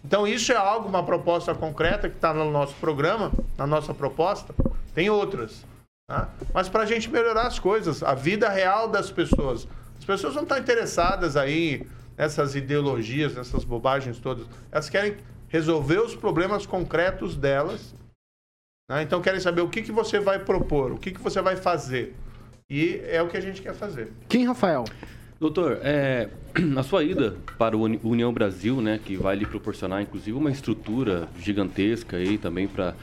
[0.05, 4.55] Então isso é algo, uma proposta concreta que está no nosso programa, na nossa proposta.
[4.95, 5.65] Tem outras.
[6.09, 6.29] tá?
[6.53, 9.67] Mas para a gente melhorar as coisas, a vida real das pessoas.
[9.99, 11.87] As pessoas não estão interessadas aí
[12.19, 14.45] nessas ideologias, nessas bobagens todas.
[14.73, 15.17] Elas querem
[15.49, 17.95] resolver os problemas concretos delas.
[18.91, 19.03] né?
[19.03, 22.15] Então querem saber o que, que você vai propor, o que, que você vai fazer.
[22.69, 24.13] E é o que a gente quer fazer.
[24.29, 24.85] Quem, Rafael?
[25.41, 26.29] Doutor, é,
[26.77, 30.51] a sua ida para o Uni- União Brasil, né, que vai lhe proporcionar, inclusive, uma
[30.51, 32.95] estrutura gigantesca aí também para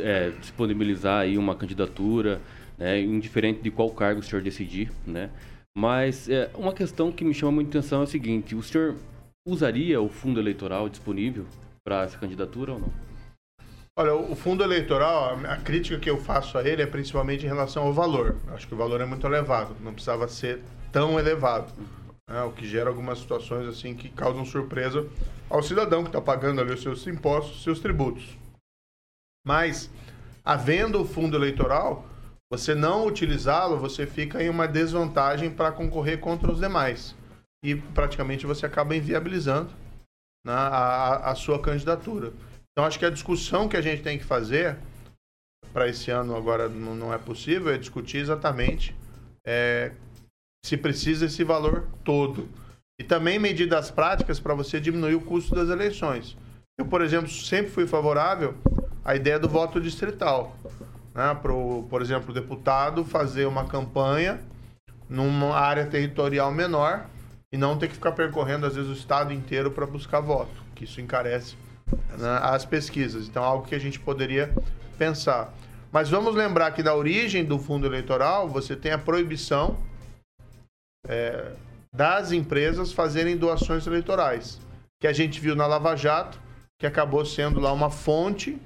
[0.00, 2.40] é, disponibilizar aí uma candidatura,
[2.76, 5.30] né, indiferente de qual cargo o senhor decidir, né?
[5.78, 8.96] Mas é, uma questão que me chama muita atenção é o seguinte: o senhor
[9.46, 11.46] usaria o fundo eleitoral disponível
[11.84, 12.92] para essa candidatura ou não?
[13.96, 17.48] Olha, o fundo eleitoral, a a crítica que eu faço a ele é principalmente em
[17.48, 18.34] relação ao valor.
[18.48, 21.72] Acho que o valor é muito elevado, não precisava ser tão elevado.
[22.28, 22.42] né?
[22.42, 25.06] O que gera algumas situações assim que causam surpresa
[25.48, 28.36] ao cidadão que está pagando ali os seus impostos, seus tributos.
[29.46, 29.88] Mas,
[30.44, 32.04] havendo o fundo eleitoral,
[32.50, 37.14] você não utilizá-lo, você fica em uma desvantagem para concorrer contra os demais.
[37.62, 39.70] E praticamente você acaba inviabilizando
[40.46, 42.32] né, a, a- sua candidatura.
[42.72, 44.76] Então, acho que a discussão que a gente tem que fazer
[45.72, 48.94] para esse ano agora não não é possível é discutir exatamente
[49.46, 49.92] é,
[50.64, 52.48] se precisa esse valor todo.
[53.00, 56.36] E também medidas práticas para você diminuir o custo das eleições.
[56.78, 58.54] Eu, por exemplo, sempre fui favorável
[59.04, 60.56] à ideia do voto distrital.
[61.18, 61.34] Né?
[61.34, 64.38] Pro, por exemplo, o deputado fazer uma campanha
[65.10, 67.06] numa área territorial menor
[67.52, 70.84] e não ter que ficar percorrendo, às vezes, o estado inteiro para buscar voto, que
[70.84, 71.56] isso encarece
[72.16, 73.26] né, as pesquisas.
[73.26, 74.54] Então, algo que a gente poderia
[74.96, 75.52] pensar.
[75.90, 79.76] Mas vamos lembrar que na origem do fundo eleitoral, você tem a proibição
[81.08, 81.50] é,
[81.92, 84.60] das empresas fazerem doações eleitorais,
[85.00, 86.38] que a gente viu na Lava Jato,
[86.78, 88.56] que acabou sendo lá uma fonte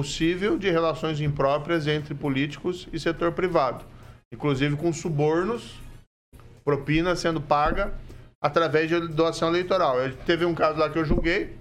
[0.00, 3.82] possível de relações impróprias entre políticos e setor privado,
[4.30, 5.80] inclusive com subornos,
[6.62, 7.94] propina sendo paga
[8.38, 9.98] através de doação eleitoral.
[9.98, 11.56] Eu- teve um caso lá que eu julguei,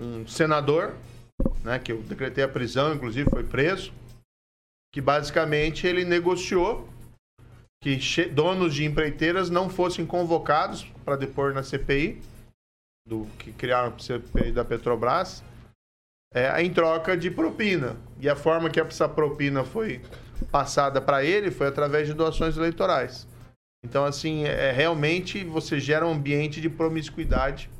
[0.00, 0.96] um senador,
[1.62, 3.92] né, que eu decretei a prisão, inclusive foi preso,
[4.90, 6.88] que basicamente ele negociou
[7.82, 7.98] que
[8.32, 12.22] donos de empreiteiras não fossem convocados para depor na CPI,
[13.06, 15.44] do que criaram a CPI da Petrobras,
[16.32, 17.96] é, em troca de propina.
[18.18, 20.00] E a forma que essa propina foi
[20.50, 23.26] passada para ele foi através de doações eleitorais.
[23.84, 27.70] Então, assim, é, realmente você gera um ambiente de promiscuidade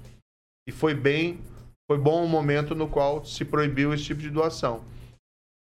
[0.66, 1.40] e foi bem,
[1.90, 4.84] foi bom o momento no qual se proibiu esse tipo de doação.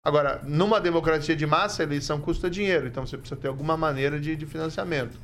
[0.05, 4.19] Agora, numa democracia de massa, a eleição custa dinheiro, então você precisa ter alguma maneira
[4.19, 5.19] de, de financiamento.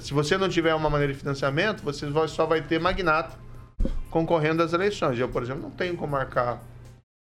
[0.00, 3.38] Se você não tiver uma maneira de financiamento, você só vai ter magnata
[4.10, 5.18] concorrendo às eleições.
[5.18, 6.60] Eu, por exemplo, não tenho como marcar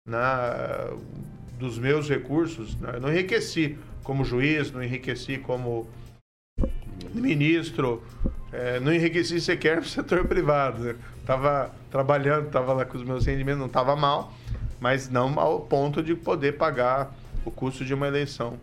[0.06, 0.18] né,
[1.58, 2.76] dos meus recursos.
[2.76, 2.98] né?
[3.00, 5.88] Não enriqueci como juiz, não enriqueci como
[7.14, 8.02] ministro,
[8.52, 10.82] eh, não enriqueci sequer no setor privado.
[10.82, 10.96] né?
[11.26, 14.32] Tava trabalhando, tava lá com os meus rendimentos, não tava mal,
[14.80, 18.58] mas não ao ponto de poder pagar o custo de uma eleição.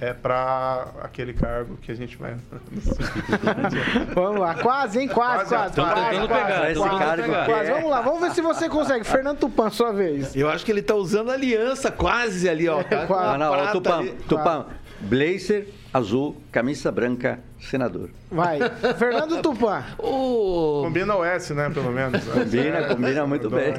[0.00, 2.34] É para aquele cargo que a gente vai.
[4.14, 5.08] Vamos lá, quase, hein?
[5.08, 5.74] Quase, quase.
[5.74, 7.70] Tamo quase, tentando quase, pegar, quase, cargo quase.
[7.70, 9.04] é- Vamos lá, vamos ver se você consegue.
[9.04, 10.34] Fernando Tupan, sua vez.
[10.34, 12.82] Eu acho que ele tá usando aliança quase ali, ó.
[12.86, 13.34] Tá Quase.
[13.34, 14.10] Ah, não, prata Tupã, ali.
[14.28, 14.66] Tupã,
[15.00, 18.10] Blazer azul, camisa branca, senador.
[18.30, 18.58] Vai.
[18.98, 19.82] Fernando Tupã.
[19.98, 20.82] O...
[20.84, 22.22] Combina o S, né, pelo menos.
[22.24, 23.72] combina, combina muito bem.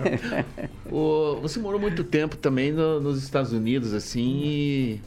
[0.92, 1.40] o...
[1.42, 5.02] Você morou muito tempo também no, nos Estados Unidos, assim, e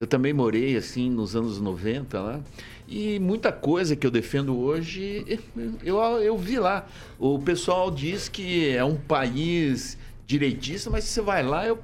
[0.00, 2.40] eu também morei, assim, nos anos 90 lá.
[2.86, 5.40] E muita coisa que eu defendo hoje,
[5.82, 6.86] eu, eu vi lá.
[7.18, 11.78] O pessoal diz que é um país direitista, mas você vai lá, é um,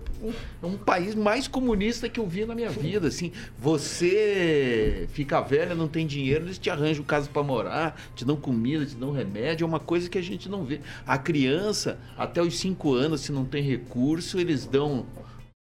[0.62, 3.08] é um, país mais comunista que eu vi na minha vida.
[3.08, 8.36] Assim, você fica velha, não tem dinheiro, eles te arranjam casa para morar, te dão
[8.36, 10.80] comida, te dão remédio, é uma coisa que a gente não vê.
[11.06, 15.06] A criança, até os cinco anos, se não tem recurso, eles dão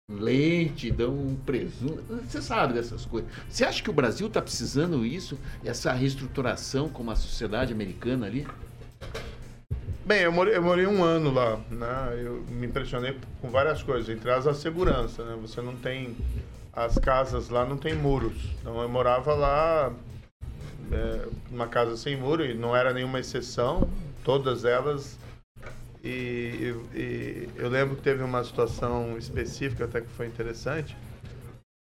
[0.10, 2.01] leite, dão um presunto.
[2.26, 3.30] Você sabe dessas coisas.
[3.49, 8.47] Você acha que o Brasil está precisando isso, essa reestruturação como a sociedade americana ali?
[10.05, 12.24] Bem, eu morei, eu morei, um ano lá, né?
[12.24, 15.38] Eu me impressionei com várias coisas, entre elas a segurança, né?
[15.41, 16.16] Você não tem...
[16.72, 18.38] As casas lá não tem muros.
[18.62, 19.91] Então eu morava lá
[20.91, 23.89] é, uma casa sem muro e não era nenhuma exceção.
[24.24, 25.18] Todas elas
[26.08, 30.95] e, e, e, eu lembro que teve uma situação específica até que foi interessante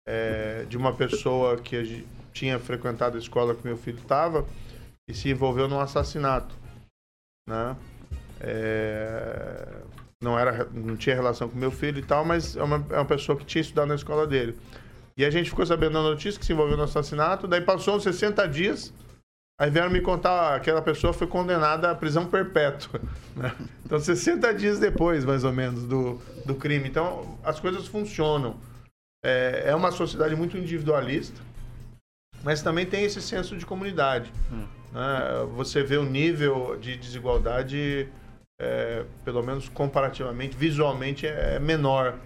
[0.06, 4.46] é, de uma pessoa que tinha frequentado a escola que meu filho estava
[5.08, 6.54] e se envolveu num assassinato,
[7.48, 7.76] né?
[8.40, 9.82] É,
[10.20, 13.04] não era, não tinha relação com meu filho e tal, mas é uma, é uma
[13.04, 14.58] pessoa que tinha estudado na escola dele.
[15.16, 18.02] E a gente ficou sabendo da notícia que se envolveu no assassinato, daí passou uns
[18.02, 18.92] 60 dias,
[19.58, 23.00] aí vieram me contar, aquela pessoa foi condenada à prisão perpétua.
[23.38, 23.54] Né?
[23.86, 26.88] Então, 60 dias depois, mais ou menos, do, do crime.
[26.88, 28.56] Então, as coisas funcionam.
[29.24, 31.40] É, é uma sociedade muito individualista,
[32.42, 34.32] mas também tem esse senso de comunidade.
[34.52, 34.66] Hum.
[34.92, 35.46] Né?
[35.54, 38.08] Você vê o nível de desigualdade
[38.60, 42.18] é, pelo menos comparativamente, visualmente é menor.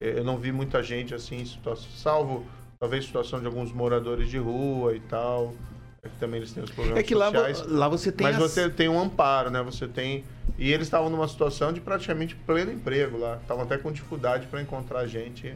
[0.00, 2.46] Eu não vi muita gente assim, situação, salvo
[2.78, 5.54] talvez situação de alguns moradores de rua e tal.
[6.02, 7.60] É que também eles têm os problemas é que sociais.
[7.66, 8.42] Lá, lá você tem Mas as...
[8.42, 9.62] você tem um amparo, né?
[9.62, 10.24] Você tem
[10.58, 13.36] e eles estavam numa situação de praticamente pleno emprego lá.
[13.36, 15.54] Estavam até com dificuldade para encontrar gente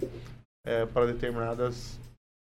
[0.66, 1.98] é, para determinadas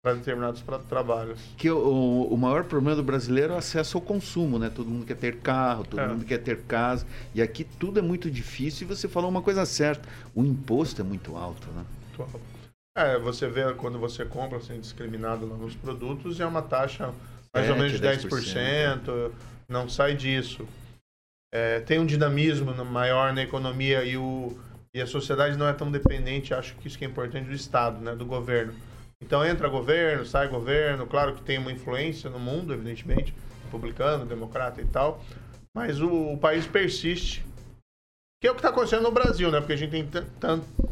[0.03, 1.41] para determinados trabalhos.
[1.57, 4.71] Que o, o maior problema do brasileiro é o acesso ao consumo, né?
[4.71, 6.07] Todo mundo quer ter carro, todo é.
[6.07, 7.05] mundo quer ter casa.
[7.35, 10.09] E aqui tudo é muito difícil e você falou uma coisa certa.
[10.35, 11.85] O imposto é muito alto, né?
[12.07, 12.41] Muito alto.
[12.97, 17.13] É, você vê quando você compra assim, discriminado nos produtos, é uma taxa
[17.55, 19.33] mais ou menos de 10%, 10%
[19.69, 20.67] não sai disso.
[21.53, 24.57] É, tem um dinamismo maior na economia e, o,
[24.95, 28.01] e a sociedade não é tão dependente, acho que isso que é importante, do Estado,
[28.01, 28.75] né, do governo.
[29.21, 33.35] Então entra governo, sai governo, claro que tem uma influência no mundo, evidentemente,
[33.65, 35.23] republicano, democrata e tal,
[35.75, 37.45] mas o, o país persiste.
[38.41, 39.59] Que é o que está acontecendo no Brasil, né?
[39.59, 40.09] Porque a gente tem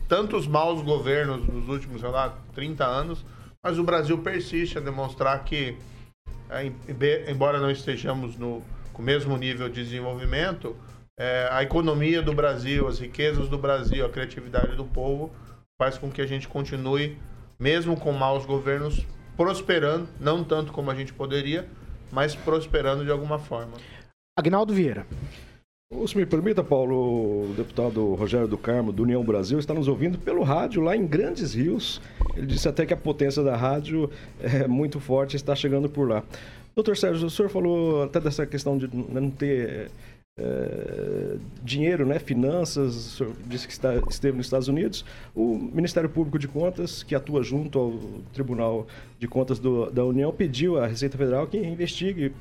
[0.09, 3.25] tantos maus governos nos últimos, sei lá, 30 anos,
[3.63, 5.77] mas o Brasil persiste a demonstrar que,
[7.29, 10.77] embora não estejamos no, com o mesmo nível de desenvolvimento,
[11.19, 15.31] é, a economia do Brasil, as riquezas do Brasil, a criatividade do povo
[15.79, 17.19] faz com que a gente continue
[17.59, 21.69] mesmo com maus governos, prosperando, não tanto como a gente poderia,
[22.13, 23.79] mas prosperando de alguma forma.
[24.39, 25.07] Agnaldo Vieira.
[26.09, 30.19] Se me permita, Paulo, o deputado Rogério do Carmo, do União Brasil, está nos ouvindo
[30.19, 32.01] pelo rádio lá em Grandes Rios.
[32.37, 34.11] Ele disse até que a potência da rádio
[34.41, 36.25] é muito forte e está chegando por lá.
[36.75, 39.93] Doutor Sérgio, o senhor falou até dessa questão de não ter
[40.39, 45.05] é, dinheiro, né, finanças, disse que está, esteve nos Estados Unidos.
[45.35, 47.93] O Ministério Público de Contas, que atua junto ao
[48.35, 48.87] Tribunal
[49.19, 52.33] de Contas do, da União, pediu à Receita Federal que investigue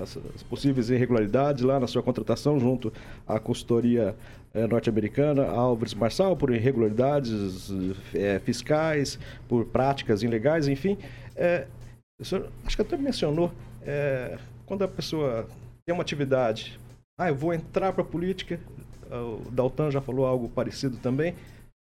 [0.00, 2.90] as, as, possíveis irregularidades lá na sua contratação junto
[3.26, 4.16] à consultoria
[4.54, 7.70] é, norte-americana, Álvares Marçal, por irregularidades
[8.14, 10.96] é, fiscais, por práticas ilegais, enfim.
[12.18, 13.52] o senhor, acho que até mencionou,
[14.64, 15.46] quando a pessoa
[15.84, 16.78] tem uma atividade
[17.22, 18.58] ah, eu vou entrar para a política.
[19.10, 21.34] O Daltan já falou algo parecido também.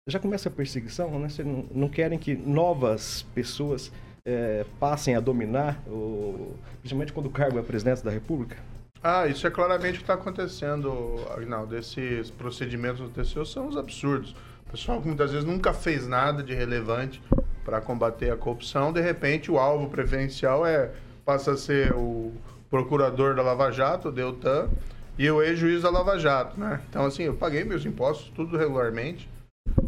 [0.07, 1.29] Já começa a perseguição, né?
[1.29, 3.91] Vocês não, querem que novas pessoas
[4.23, 8.57] é, passem a dominar, o, principalmente quando o cargo é presidente da República?
[9.01, 11.75] Ah, isso é claramente o que está acontecendo, Agnaldo.
[11.75, 14.35] Esses procedimentos do TCU são os absurdos.
[14.67, 17.21] O pessoal muitas vezes nunca fez nada de relevante
[17.63, 20.91] para combater a corrupção, de repente o alvo preferencial é
[21.25, 22.31] passa a ser o
[22.69, 24.69] procurador da Lava Jato, o Deltan,
[25.17, 26.81] e eu ex-juiz da Lava Jato, né?
[26.89, 29.29] Então, assim, eu paguei meus impostos, tudo regularmente.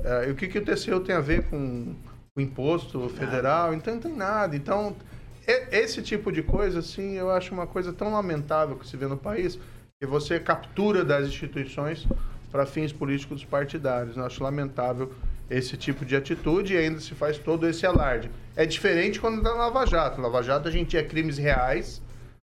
[0.04, 1.94] É, e o que, que o TCU tem a ver com
[2.36, 3.74] o imposto federal?
[3.74, 4.56] Então, não tem nada.
[4.56, 4.96] Então,
[5.72, 9.18] esse tipo de coisa, assim, eu acho uma coisa tão lamentável que se vê no
[9.18, 9.60] país,
[10.00, 12.08] que você captura das instituições
[12.52, 14.16] para fins políticos partidários.
[14.16, 15.12] Eu acho lamentável
[15.50, 18.30] esse tipo de atitude e ainda se faz todo esse alarde.
[18.56, 20.22] É diferente quando dá Lava Jato.
[20.22, 22.02] Lava Jato a gente tinha crimes reais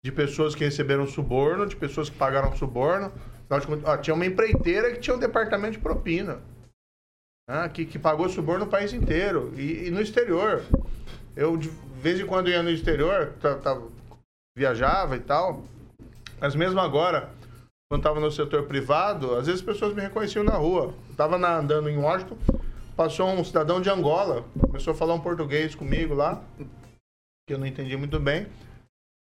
[0.04, 3.12] de pessoas que receberam suborno, de pessoas que pagaram suborno.
[4.02, 6.40] Tinha uma empreiteira que tinha um departamento de propina.
[7.50, 10.64] Né, que, que pagou suborno no país inteiro e, e, no exterior.
[11.36, 11.68] Eu, de
[12.00, 13.34] vez em quando, ia no exterior,
[14.56, 15.64] viajava e tal,
[16.40, 17.30] mas mesmo agora,
[17.90, 20.94] quando estava no setor privado, às vezes as pessoas me reconheciam na rua.
[21.10, 22.38] Estava andando em Washington,
[22.96, 26.44] passou um cidadão de Angola, começou a falar um português comigo lá,
[27.48, 28.46] que eu não entendi muito bem.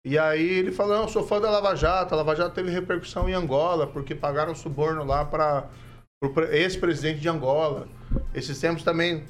[0.06, 3.28] E aí ele falou, não, sou fã da Lava Jato, a Lava Jato teve repercussão
[3.28, 5.68] em Angola, porque pagaram suborno lá para
[6.24, 7.88] o ex-presidente de Angola.
[8.32, 9.24] Esses tempos também,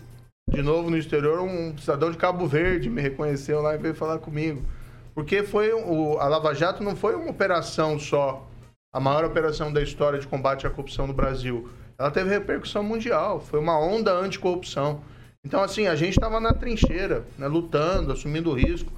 [0.50, 4.20] de novo no exterior, um cidadão de Cabo Verde me reconheceu lá e veio falar
[4.20, 4.66] comigo.
[5.14, 8.46] Porque foi o, a Lava Jato não foi uma operação só,
[8.94, 11.70] a maior operação da história de combate à corrupção no Brasil.
[11.98, 15.00] Ela teve repercussão mundial, foi uma onda anticorrupção.
[15.46, 18.92] Então, assim, a gente estava na trincheira, né, lutando, assumindo risco,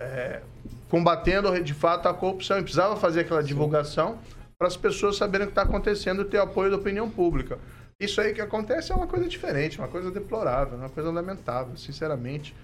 [0.00, 0.42] é,
[0.88, 2.58] combatendo de fato a corrupção.
[2.58, 4.18] E precisava fazer aquela divulgação
[4.58, 7.58] para as pessoas saberem o que está acontecendo e ter apoio da opinião pública.
[8.00, 12.54] Isso aí que acontece é uma coisa diferente, uma coisa deplorável, uma coisa lamentável, sinceramente.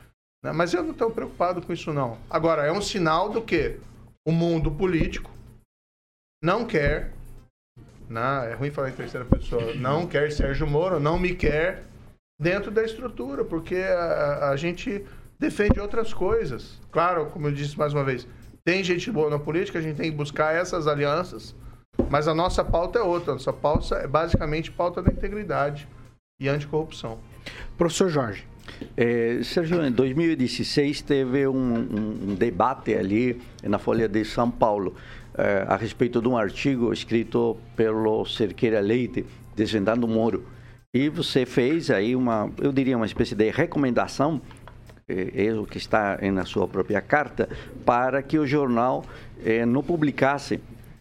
[0.45, 0.53] Né?
[0.53, 2.18] Mas eu não estou preocupado com isso, não.
[2.29, 3.79] Agora, é um sinal do que
[4.26, 5.31] o mundo político
[6.43, 7.12] não quer,
[8.09, 8.51] né?
[8.51, 11.85] é ruim falar em terceira pessoa, não quer Sérgio Moro, não me quer
[12.41, 15.05] dentro da estrutura, porque a, a gente
[15.39, 16.80] defende outras coisas.
[16.91, 18.26] Claro, como eu disse mais uma vez,
[18.64, 21.55] tem gente boa na política, a gente tem que buscar essas alianças,
[22.11, 23.32] mas a nossa pauta é outra.
[23.32, 25.89] A nossa pauta é basicamente pauta da integridade
[26.41, 27.18] e anticorrupção.
[27.76, 28.47] Professor Jorge.
[28.97, 34.95] É, Sérgio, em 2016 teve um, um, debate ali na Folha de São Paulo
[35.34, 39.24] é, a respeito de um artigo escrito pelo Cerqueira Leite,
[39.57, 40.45] desvendando o Moro.
[40.95, 44.41] E você fez aí uma, eu diria, uma espécie de recomendação,
[45.09, 47.48] é, é o que está na sua própria carta,
[47.84, 49.04] para que o jornal
[49.44, 50.61] é, não publicasse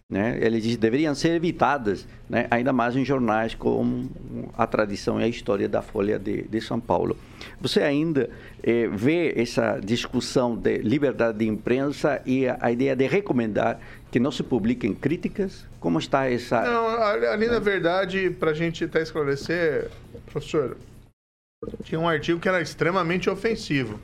[0.09, 0.37] né?
[0.39, 2.47] Ele diz que deveriam ser evitadas, né?
[2.49, 4.09] ainda mais em jornais como
[4.57, 7.17] a tradição e a história da Folha de, de São Paulo.
[7.59, 8.29] Você ainda
[8.63, 14.17] eh, vê essa discussão de liberdade de imprensa e a, a, ideia de recomendar que
[14.17, 15.65] não se publiquem críticas?
[15.77, 16.61] Como está essa...
[16.61, 16.87] Não,
[17.29, 19.89] ali na verdade, para a gente até esclarecer,
[20.31, 20.77] professor,
[21.83, 23.99] tinha um artigo que era extremamente ofensivo,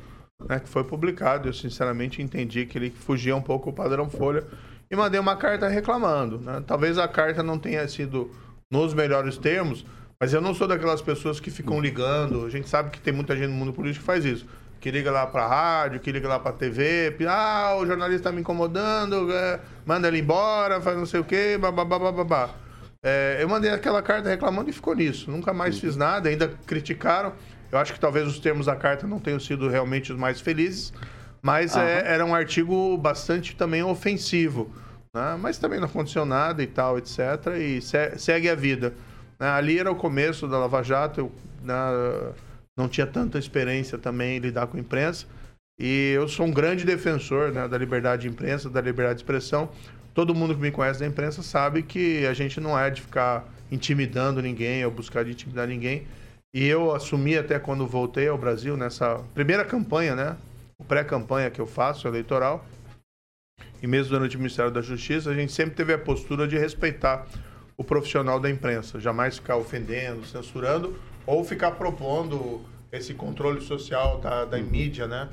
[0.48, 1.50] né, que foi publicado.
[1.50, 4.44] Eu sinceramente entendi que ele fugia um pouco do padrão Folha
[4.90, 6.40] e mandei uma carta reclamando.
[6.40, 6.64] Né?
[6.66, 8.32] Talvez a carta não tenha sido
[8.72, 9.86] nos melhores termos,
[10.20, 12.46] mas eu não sou daquelas pessoas que ficam ligando.
[12.46, 14.46] A gente sabe que tem muita gente no mundo político que faz isso.
[14.80, 18.42] Que liga lá pra rádio, que liga lá pra TV, ah, o jornalista tá me
[18.42, 22.50] incomodando, é, manda ele embora, faz não sei o quê, babá.
[23.04, 25.30] É, eu mandei aquela carta reclamando e ficou nisso.
[25.30, 27.34] Nunca mais fiz nada, ainda criticaram.
[27.72, 30.94] Eu acho que talvez os termos da carta não tenham sido realmente os mais felizes,
[31.42, 34.72] mas é, era um artigo bastante também ofensivo
[35.14, 35.38] né?
[35.40, 37.20] mas também não aconteceu nada e tal, etc.
[37.60, 38.94] E se segue a vida.
[39.40, 39.48] Né?
[39.48, 41.32] Ali era o começo da Lava Jato, eu
[41.62, 42.34] né,
[42.76, 45.28] não tinha tanta experiência também em lidar com a imprensa.
[45.80, 49.70] E eu sou um grande defensor né, da liberdade de imprensa, da liberdade de expressão.
[50.14, 53.46] Todo mundo que me conhece da imprensa sabe que a gente não é de ficar
[53.72, 56.06] intimidando ninguém ou buscar de intimidar ninguém.
[56.54, 60.38] E eu assumi até quando voltei ao Brasil, nessa primeira campanha, né?
[60.88, 62.64] Pré-campanha que eu faço, eleitoral,
[63.82, 67.28] e mesmo durante o Ministério da Justiça, a gente sempre teve a postura de respeitar
[67.76, 72.62] o profissional da imprensa, jamais ficar ofendendo, censurando ou ficar propondo
[72.92, 75.28] esse controle social da, da mídia, né?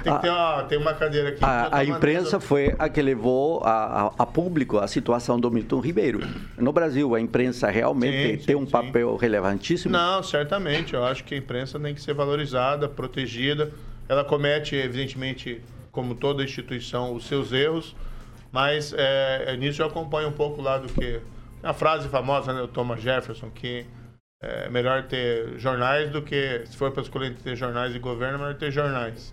[0.00, 1.44] Tem, uma, tem uma cadeira aqui.
[1.44, 5.80] A, a imprensa foi a que levou a, a, a, público a situação do Milton
[5.80, 6.20] Ribeiro.
[6.56, 8.72] No Brasil, a imprensa realmente sim, sim, tem um sim.
[8.72, 9.92] papel relevantíssimo?
[9.92, 10.94] Não, certamente.
[10.94, 13.70] Eu acho que a imprensa tem que ser valorizada, protegida.
[14.08, 17.94] Ela comete, evidentemente, como toda instituição, os seus erros,
[18.50, 21.20] mas é, é, nisso eu acompanho um pouco lá do que.
[21.62, 23.86] A frase famosa né, do Thomas Jefferson, que
[24.42, 26.62] é melhor ter jornais do que.
[26.66, 29.32] Se for para escolher entre ter jornais e governo, é melhor ter jornais.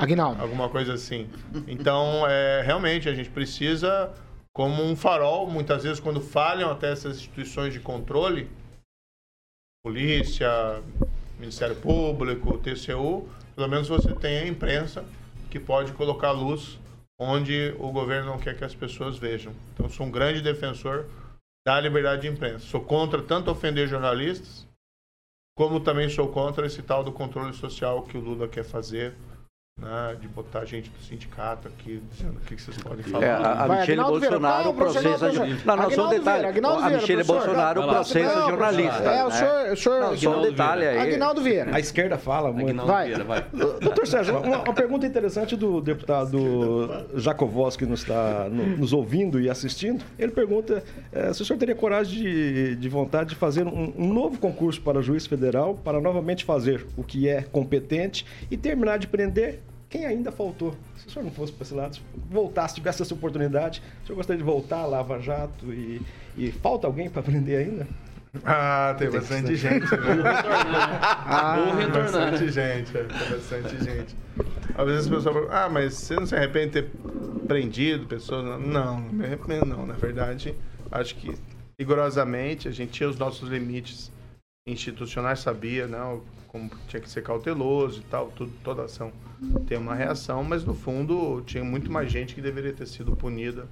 [0.00, 0.40] Aguinaldo.
[0.40, 1.28] Alguma coisa assim.
[1.68, 4.10] Então, é, realmente, a gente precisa,
[4.50, 8.48] como um farol, muitas vezes, quando falham até essas instituições de controle,
[9.84, 10.48] polícia,
[11.38, 15.04] Ministério Público, TCU, pelo menos você tem a imprensa
[15.50, 16.78] que pode colocar luz
[17.18, 19.52] onde o governo não quer que as pessoas vejam.
[19.74, 21.04] Então, sou um grande defensor
[21.66, 22.64] da liberdade de imprensa.
[22.64, 24.66] Sou contra tanto ofender jornalistas,
[25.54, 29.14] como também sou contra esse tal do controle social que o Lula quer fazer
[29.80, 33.24] né, de botar gente do sindicato aqui, dizendo o que, que vocês podem falar.
[33.24, 35.18] É, a, a Michele Bolsonaro é processa.
[35.30, 35.48] professor?
[35.64, 36.46] Não, não, só um detalhe.
[36.46, 37.24] A Michele.
[37.24, 39.02] Bolsonaro processa jornalista.
[39.04, 39.34] É, o né?
[39.34, 40.98] senhor- o senhor- Não, só um detalhe aí.
[40.98, 41.74] Aguinaldo Vieira.
[41.74, 42.66] A esquerda fala muito.
[42.68, 43.06] Aguinaldo Vai.
[43.06, 43.44] Vieira, vai.
[43.80, 49.40] Doutor Sérgio, uma, uma pergunta interessante do deputado Jacovós, que nos está no- nos ouvindo
[49.40, 50.04] e assistindo.
[50.18, 54.12] Ele pergunta eh, se o senhor teria coragem de, de vontade de fazer um, um
[54.12, 59.06] novo concurso para juiz federal, para novamente fazer o que é competente e terminar de
[59.06, 59.60] prender
[59.90, 60.74] quem ainda faltou.
[60.96, 64.16] Se o senhor não fosse para esse lado, se voltasse, tivesse essa oportunidade, o senhor
[64.16, 66.00] gostaria de voltar Lava Jato e,
[66.38, 67.86] e falta alguém para prender ainda?
[68.44, 69.84] Ah, tem bastante gente.
[69.90, 69.96] Né?
[71.58, 72.02] Ou Tem retornar.
[72.02, 74.16] bastante gente, é, tem bastante gente.
[74.76, 76.90] Às vezes as pessoas falam, ah, mas você não se arrepende de ter
[77.48, 78.44] prendido pessoas?
[78.44, 79.84] Não, não me arrependo não.
[79.84, 80.54] Na verdade,
[80.92, 81.34] acho que
[81.76, 84.12] rigorosamente a gente tinha os nossos limites
[84.70, 89.12] institucionais, sabia, não, como tinha que ser cauteloso e tal, tudo, toda ação
[89.66, 93.66] tem uma reação, mas no fundo tinha muito mais gente que deveria ter sido punida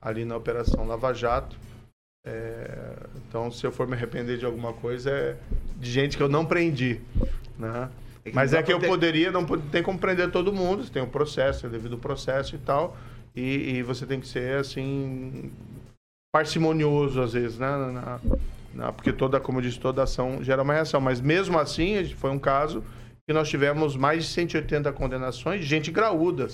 [0.00, 1.56] ali na Operação Lava Jato.
[2.26, 5.36] É, então, se eu for me arrepender de alguma coisa, é
[5.76, 7.00] de gente que eu não prendi,
[7.58, 7.88] né?
[8.24, 11.08] É Mas é que eu ter- poderia, não tem como prender todo mundo, tem um
[11.08, 12.96] processo, tem devido processo e tal,
[13.34, 15.50] e, e você tem que ser, assim,
[16.34, 17.68] parcimonioso às vezes, né?
[17.68, 18.20] Na, na-
[18.74, 21.00] na- porque toda, como eu disse, toda ação gera uma reação.
[21.00, 22.82] Mas mesmo assim, foi um caso
[23.26, 26.48] que nós tivemos mais de 180 condenações de gente graúda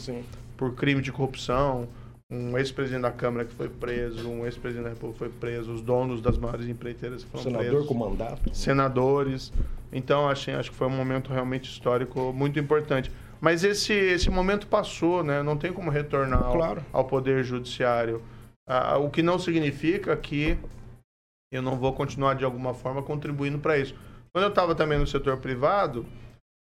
[0.57, 1.87] por crime de corrupção,
[2.31, 6.21] um ex-presidente da Câmara que foi preso, um ex-presidente da República foi preso, os donos
[6.21, 8.55] das maiores empreiteiras que foram Senador presos com mandato.
[8.55, 9.53] senadores.
[9.93, 13.11] Então, achei, acho que foi um momento realmente histórico muito importante.
[13.41, 15.43] Mas esse, esse momento passou, né?
[15.43, 16.83] Não tem como retornar ao, Claro.
[16.93, 18.23] ao Poder Judiciário.
[18.67, 20.57] Ah, o que não significa que
[21.57, 23.95] eu não vou continuar, de alguma forma, contribuindo para isso.
[24.33, 26.07] Quando eu estava também no setor privado,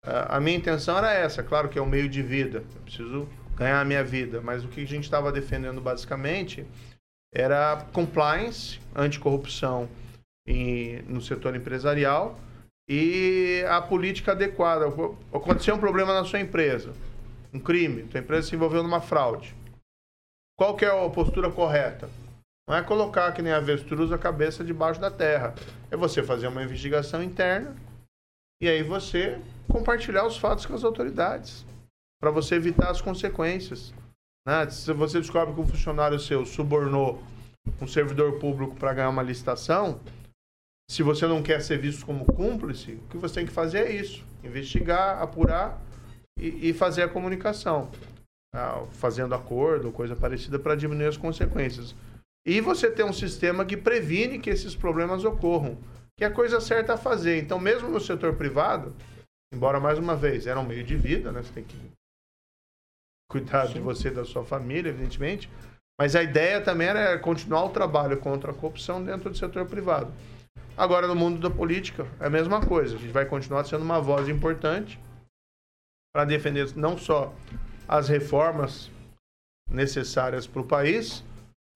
[0.03, 1.43] a minha intenção era essa.
[1.43, 2.63] Claro que é um meio de vida.
[2.75, 4.41] Eu preciso ganhar a minha vida.
[4.41, 6.65] Mas o que a gente estava defendendo, basicamente,
[7.33, 9.87] era compliance, anticorrupção
[10.47, 12.39] em, no setor empresarial
[12.89, 14.87] e a política adequada.
[15.31, 16.93] Aconteceu um problema na sua empresa,
[17.53, 19.55] um crime, sua empresa se envolveu numa fraude.
[20.57, 22.09] Qual que é a postura correta?
[22.69, 25.55] Não é colocar que nem avestruz a cabeça debaixo da terra.
[25.89, 27.75] É você fazer uma investigação interna
[28.61, 31.65] e aí você compartilhar os fatos com as autoridades
[32.21, 33.91] para você evitar as consequências.
[34.47, 34.69] né?
[34.69, 37.23] Se você descobre que um funcionário seu subornou
[37.81, 39.99] um servidor público para ganhar uma licitação,
[40.91, 43.91] se você não quer ser visto como cúmplice, o que você tem que fazer é
[43.93, 45.81] isso: investigar, apurar
[46.37, 47.89] e, e fazer a comunicação,
[48.53, 51.95] ah, fazendo acordo, coisa parecida, para diminuir as consequências.
[52.49, 55.77] E você ter um sistema que previne que esses problemas ocorram,
[56.17, 57.37] que é a coisa certa a fazer.
[57.37, 58.95] Então, mesmo no setor privado,
[59.53, 61.43] embora mais uma vez era um meio de vida, né?
[61.43, 61.77] Você tem que
[63.29, 65.47] cuidar de você e da sua família, evidentemente.
[66.01, 70.11] Mas a ideia também era continuar o trabalho contra a corrupção dentro do setor privado.
[70.75, 72.95] Agora, no mundo da política, é a mesma coisa.
[72.95, 74.99] A gente vai continuar sendo uma voz importante
[76.11, 77.31] para defender não só
[77.87, 78.89] as reformas
[79.69, 81.23] necessárias para o país,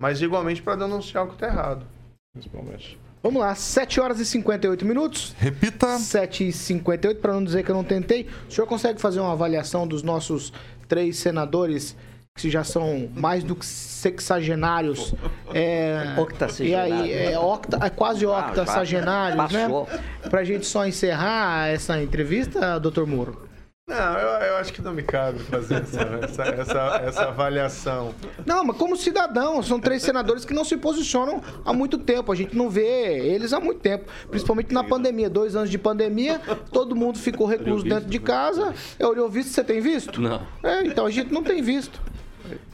[0.04, 1.86] mas igualmente para denunciar o que está errado.
[2.34, 3.00] Principalmente.
[3.24, 5.34] Vamos lá, 7 horas e 58 minutos.
[5.40, 5.98] Repita.
[5.98, 8.28] 7 e 58, para não dizer que eu não tentei.
[8.50, 10.52] O senhor consegue fazer uma avaliação dos nossos
[10.90, 11.96] três senadores,
[12.36, 15.16] que já são mais do que sexagenários?
[15.56, 16.16] É,
[16.62, 19.68] e aí, é, octa, é quase octasagenários, né?
[19.68, 19.88] Passou.
[20.28, 23.48] Pra gente só encerrar essa entrevista, doutor Moro.
[23.86, 28.16] Não, eu, eu acho que não me cabe fazer essa, essa, essa, essa avaliação.
[28.46, 32.32] Não, mas como cidadão, são três senadores que não se posicionam há muito tempo.
[32.32, 34.10] A gente não vê eles há muito tempo.
[34.30, 35.30] Principalmente na pandemia.
[35.30, 36.40] Dois anos de pandemia,
[36.72, 38.74] todo mundo ficou recluso dentro de casa.
[38.98, 40.22] Eu visto, você tem visto?
[40.22, 40.42] Não.
[40.64, 42.02] É, então a gente não tem visto.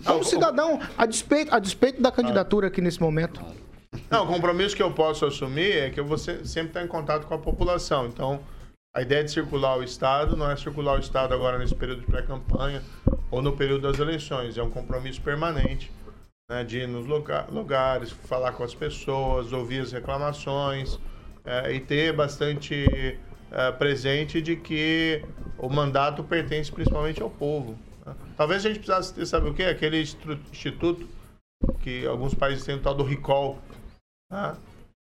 [0.05, 3.41] Como cidadão, a despeito, a despeito da candidatura aqui nesse momento.
[4.11, 7.25] Não, o compromisso que eu posso assumir é que eu vou sempre estar em contato
[7.25, 8.05] com a população.
[8.05, 8.39] Então,
[8.95, 12.07] a ideia de circular o Estado não é circular o Estado agora nesse período de
[12.07, 12.81] pré-campanha
[13.29, 14.57] ou no período das eleições.
[14.57, 15.91] É um compromisso permanente
[16.49, 20.99] né, de ir nos lugar- lugares, falar com as pessoas, ouvir as reclamações
[21.45, 22.85] eh, e ter bastante
[23.51, 25.23] eh, presente de que
[25.59, 27.77] o mandato pertence principalmente ao povo.
[28.05, 28.15] né.
[28.35, 29.63] Talvez a gente precisasse ter, sabe o quê?
[29.63, 31.07] Aquele instituto
[31.81, 33.59] que alguns países têm o tal do recall,
[34.31, 34.55] né?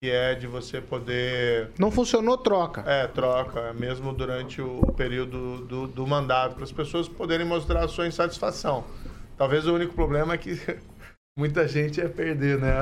[0.04, 2.84] Que é de você poder Não funcionou, troca.
[2.88, 7.88] é, troca, mesmo durante o período do, do mandato, para as pessoas poderem mostrar a
[7.88, 8.84] sua insatisfação.
[9.38, 10.60] Talvez o único problema é que
[11.38, 12.74] muita gente ia perder, né?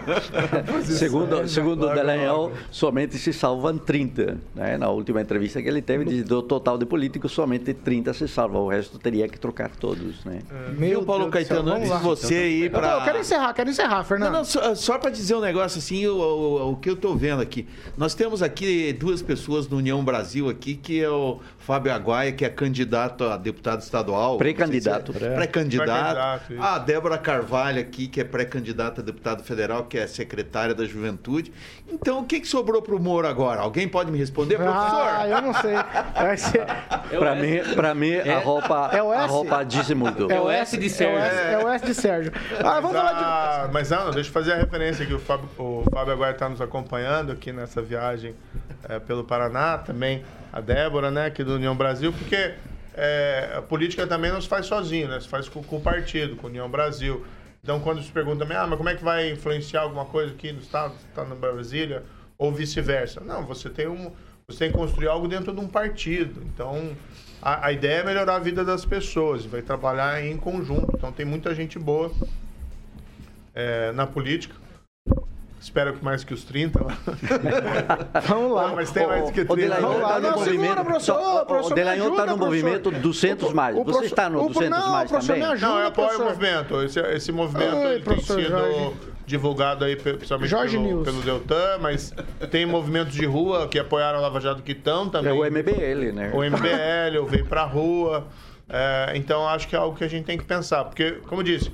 [0.82, 4.38] segundo segundo o Dallagnol, somente se salvam 30.
[4.54, 4.78] Né?
[4.78, 8.62] Na última entrevista que ele teve, do total de políticos, somente 30 se salvam.
[8.62, 10.24] O resto teria que trocar todos.
[10.24, 10.40] Né?
[10.78, 12.92] Meu Paulo Caetano, antes de você ir Eu, tô- para.
[12.92, 14.32] eu quero encerrar, quero encerrar, Fernando.
[14.32, 17.14] Não, não, só, só para dizer um negócio assim, o, o, o que eu estou
[17.14, 17.68] vendo aqui.
[17.94, 22.44] Nós temos aqui duas pessoas do União Brasil aqui, que é o Fábio Aguaia, que
[22.44, 24.38] é candidato a deputado estadual.
[24.38, 25.12] Pré-candidato.
[25.12, 25.86] Se é Pré-candidato.
[25.86, 26.62] Pré-candidato, isso.
[26.62, 31.52] a Débora Carvalho aqui, que é pré-candidata a deputado federal, que é secretária da Juventude.
[31.88, 33.60] Então, o que, que sobrou para o Moro agora?
[33.60, 34.76] Alguém pode me responder, professor?
[35.08, 35.74] Ah, eu não sei.
[36.36, 36.66] Ser-
[37.18, 39.28] Para mim, pra mim a roupa, É o a S?
[39.32, 40.30] roupa diz muito.
[40.30, 41.18] É o S de Sérgio.
[41.18, 42.32] É o S, é o S de Sérgio.
[42.64, 43.24] Ah, vamos mas, falar de.
[43.24, 45.14] a- mas não, deixa eu fazer a referência aqui.
[45.14, 48.34] O Fábio, o Fábio agora está nos acompanhando aqui nessa viagem
[48.88, 50.22] é, pelo Paraná, também
[50.52, 52.54] a Débora, né, aqui do União Brasil, porque
[52.94, 55.20] é, a política também não se faz sozinho, né?
[55.20, 57.24] Se faz com, com o partido, com a União Brasil.
[57.66, 60.52] Então, quando se pergunta também, ah, mas como é que vai influenciar alguma coisa aqui
[60.52, 62.04] no Estado, está na Brasília,
[62.38, 63.20] ou vice-versa?
[63.22, 64.12] Não, você tem, um,
[64.46, 66.40] você tem que construir algo dentro de um partido.
[66.44, 66.96] Então,
[67.42, 70.92] a, a ideia é melhorar a vida das pessoas, vai trabalhar em conjunto.
[70.96, 72.12] Então, tem muita gente boa
[73.52, 74.54] é, na política.
[75.58, 76.78] Espero que mais que os 30.
[78.28, 78.68] Vamos lá.
[78.68, 79.56] Não, mas tem mais que O 30.
[79.56, 80.84] Delagnol Vamos lá, está no não, segura, movimento.
[80.84, 81.16] professor.
[81.18, 83.76] Ô, o professor, Delagnol está no movimento 200 mais.
[83.76, 85.48] o Você está no o- 200 não, mais professor, também?
[85.50, 85.66] ajuda.
[85.66, 86.22] Não, eu apoio professor.
[86.26, 86.82] o movimento.
[86.82, 88.92] Esse, esse movimento Ai, ele tem sido Jorge.
[89.26, 91.04] divulgado aí, principalmente Jorge pelo, News.
[91.04, 92.14] pelo Deltan, mas
[92.50, 95.32] tem movimentos de rua que apoiaram a Lava Jato que estão também.
[95.32, 96.30] É o MBL, né?
[96.34, 98.26] o MBL, o Vem Pra Rua.
[98.68, 100.84] É, então, acho que é algo que a gente tem que pensar.
[100.84, 101.70] Porque, como eu disse,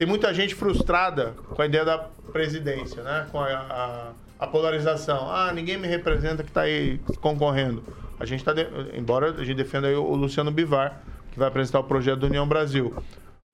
[0.00, 1.98] tem muita gente frustrada com a ideia da
[2.32, 3.26] presidência, né?
[3.30, 5.30] Com a, a- a polarização.
[5.30, 7.84] Ah, ninguém me representa que está aí concorrendo.
[8.18, 8.54] A gente está,
[8.94, 12.94] embora a gente defenda o Luciano Bivar, que vai apresentar o projeto do União Brasil.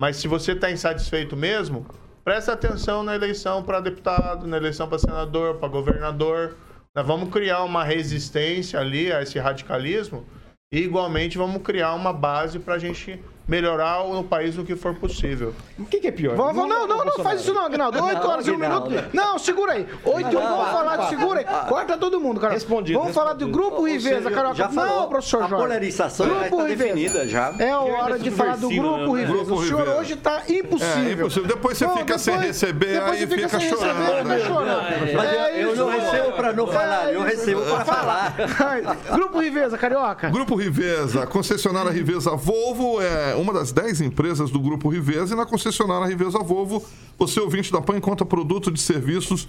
[0.01, 1.85] Mas se você está insatisfeito mesmo,
[2.25, 6.55] presta atenção na eleição para deputado, na eleição para senador, para governador.
[6.95, 10.25] Nós vamos criar uma resistência ali a esse radicalismo
[10.73, 14.95] e, igualmente, vamos criar uma base para a gente melhorar o país no que for
[14.95, 15.55] possível.
[15.79, 16.37] O que, que é pior?
[16.37, 17.23] Vamos, não, não, não, Bolsonaro?
[17.23, 18.03] faz isso não, Agnaldo.
[18.03, 18.91] 8 Não, horas e um minuto.
[19.13, 19.87] Não, segura aí.
[20.05, 21.69] 8 e 1, vamos falar de segura aí.
[21.69, 22.53] Corta todo mundo, cara.
[22.55, 23.47] Respondido, Vamos falar do.
[23.49, 24.57] Grupo Riveza, Carioca.
[24.57, 25.01] Já falou.
[25.03, 25.65] Não, professor A Jorge.
[25.65, 26.85] polarização já Grupo está Riveza.
[26.95, 27.55] definida já.
[27.59, 29.25] É a hora de falar do Grupo né?
[29.25, 29.55] Riveza.
[29.55, 31.09] O senhor hoje está impossível.
[31.09, 31.49] É, impossível.
[31.49, 34.39] Depois você Não, fica sem receber, aí fica chorando, né?
[34.39, 34.83] fica chorando.
[35.13, 38.35] Eu, É eu não recebo para não falar, eu recebo para falar.
[39.13, 40.31] Grupo Riveza, Carioca.
[40.31, 45.37] Grupo Riveza, a concessionária Riveza Volvo é uma das 10 empresas do Grupo Riveza e
[45.37, 46.85] na concessionária Riveza Volvo,
[47.19, 49.49] você ouvinte da PAN encontra produto de serviços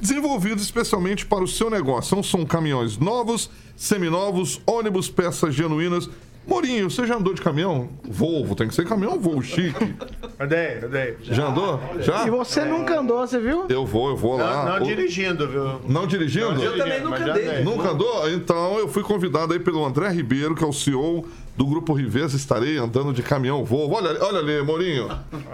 [0.00, 2.10] desenvolvidos especialmente para o seu negócio.
[2.10, 6.08] São, são caminhões novos, seminovos, ônibus, peças genuínas.
[6.46, 7.90] Morinho, você já andou de caminhão?
[8.08, 9.94] Volvo, tem que ser caminhão Volvo chique.
[10.40, 11.16] Andei, andei.
[11.22, 11.80] Já andou?
[11.98, 12.24] Já?
[12.26, 13.66] E você nunca andou, você viu?
[13.68, 14.64] Eu vou, eu vou lá.
[14.64, 15.80] Não, não O- dirigindo, viu?
[15.86, 16.54] Não dirigindo?
[16.54, 17.64] Não dirigindo, mas já andei.
[17.64, 18.30] Nunca andou?
[18.30, 21.26] Então eu fui convidado aí pelo André Ribeiro, que é o CEO
[21.58, 22.36] do Grupo Riveza.
[22.36, 23.94] Estarei andando de caminhão Volvo.
[23.96, 25.08] Olha, ali- olha ali, Mourinho.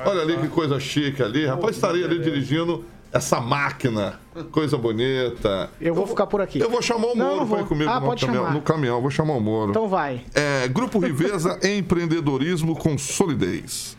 [0.04, 1.46] Olha ali que coisa chique ali.
[1.46, 4.20] Rapaz, estarei ali dirigindo essa máquina.
[4.52, 5.70] Coisa bonita.
[5.80, 6.60] Eu vou ficar por aqui.
[6.60, 9.00] Eu vou chamar o Moro pra ir comigo Ah, no, caminhão, no caminhão.
[9.00, 9.70] Vou chamar o Moro.
[9.70, 10.20] Então vai.
[10.34, 13.96] É, Grupo Riveza Empreendedorismo com Solidez.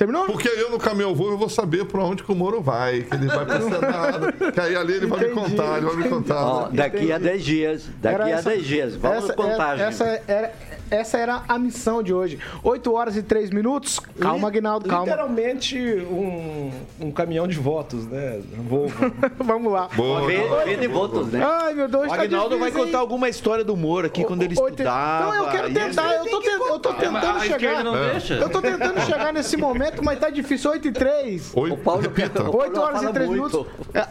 [0.00, 0.24] Terminou?
[0.24, 3.14] Porque eu no caminhão vou, eu vou saber pra onde que o Moro vai, que
[3.14, 6.08] ele vai pra Senado, que aí ali ele vai me Entendi, contar, ele vai me
[6.08, 6.42] contar.
[6.42, 9.84] Ó, daqui a 10 dias, daqui Era a essa- 10 dias, vamos essa, contagem.
[9.84, 10.52] Essa era,
[10.90, 12.38] essa era a missão de hoje.
[12.62, 14.00] 8 horas e 3 minutos.
[14.18, 15.04] Calma, Aguinaldo, calma.
[15.04, 18.40] Literalmente um, um caminhão de votos, né?
[18.68, 18.94] Volvo.
[19.38, 19.88] Vamos lá.
[19.94, 20.26] Boa.
[20.26, 21.44] Vê, vê de votos, né?
[21.44, 22.86] Ai, meu Deus, O tá Agnaldo vai difícil, hein?
[22.86, 25.26] contar alguma história do Moro aqui quando ele estudava.
[25.26, 26.94] Não, eu quero tentar, eu tô, eu tô contar.
[26.94, 27.84] tentando chegar.
[27.84, 28.34] não deixa.
[28.34, 30.70] Eu tô tentando chegar nesse momento, mas tá difícil.
[30.70, 31.52] 8 e 3.
[31.56, 32.40] Oi, O Paulo repita.
[32.42, 33.58] o Paulo 8 horas e 3 muito.
[33.58, 33.66] minutos.
[33.94, 34.06] É,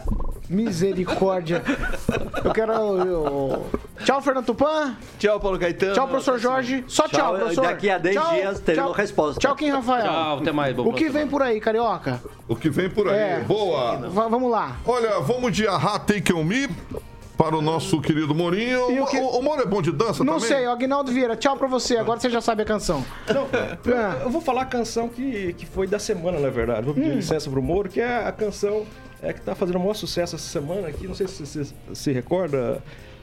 [0.48, 1.62] misericórdia.
[2.44, 2.72] Eu quero.
[2.72, 3.66] eu-
[4.04, 4.96] Tchau, Fernando Tupan.
[5.18, 5.92] Tchau, Paulo Caetano.
[5.92, 6.82] Tchau, professor Jorge.
[6.88, 7.62] Só tchau, Tchau, professor.
[7.66, 8.96] daqui a 10 Tchau, dias teremos tchau.
[8.96, 9.40] resposta.
[9.40, 10.04] Tchau, Kim Rafael.
[10.04, 10.78] Tchau, até mais.
[10.78, 12.20] O que vem por aí, carioca?
[12.48, 13.14] O que vem por aí.
[13.18, 13.40] É.
[13.46, 13.96] Boa.
[14.08, 14.76] Va- vamos lá.
[14.86, 16.66] Olha, vamos de Ahá Take On Me
[17.40, 18.90] para o nosso querido Morinho.
[18.90, 20.48] E o O, que- o, o Moro é bom de dança Não também?
[20.48, 21.96] sei, o Aguinaldo Vieira, tchau pra você.
[21.96, 23.02] Agora você já sabe a canção.
[23.32, 23.44] Não,
[23.94, 24.22] É.
[24.24, 26.84] eu vou falar a canção que, que foi da semana, na verdade.
[26.84, 28.84] Vou pedir licença pro Moro, que é a canção
[29.22, 31.06] é, que tá fazendo o maior sucesso essa semana aqui.
[31.08, 32.82] Não sei se você se recorda,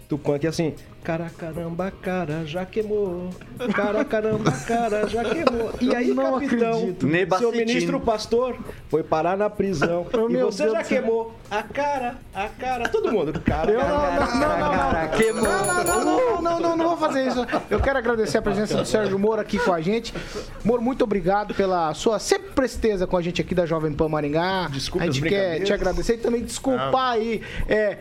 [0.09, 0.74] Tupan, que é assim,
[1.08, 3.30] Cara, caramba, cara, já queimou.
[3.74, 5.72] Cara, caramba, cara, já queimou.
[5.80, 7.38] E aí, não capitão, acredito.
[7.38, 8.58] seu ministro pastor
[8.89, 10.05] foi parar na prisão.
[10.12, 13.39] e meu você Deus já queimou a cara, a cara, todo mundo.
[13.39, 15.18] Cara, Eu não, cara, não, não, não, Cara, não.
[15.18, 15.43] queimou.
[15.43, 17.47] Não, não, não, não, não, não, não vou fazer isso.
[17.70, 20.14] Eu quero agradecer a presença do Sérgio Moro aqui com a gente.
[20.62, 24.68] Moro, muito obrigado pela sua sempre presteza com a gente aqui da Jovem Pan Maringá.
[24.70, 27.99] Desculpe a gente quer te agradecer e também desculpar aí, é,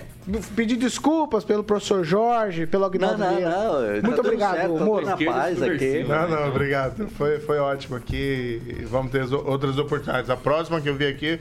[0.57, 3.51] pedir desculpas pelo professor Jorge, pelo Não, Agnaldo não, Vieira.
[3.51, 3.57] não.
[3.57, 6.05] tá Muito tudo obrigado, certo, tá na paz aqui.
[6.05, 7.09] Não, não, obrigado.
[7.11, 10.30] Foi, foi ótimo aqui vamos ter outras oportunidades.
[10.30, 11.40] A próxima que eu vir aqui,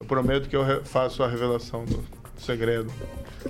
[0.00, 2.92] eu prometo que eu faço a revelação do segredo.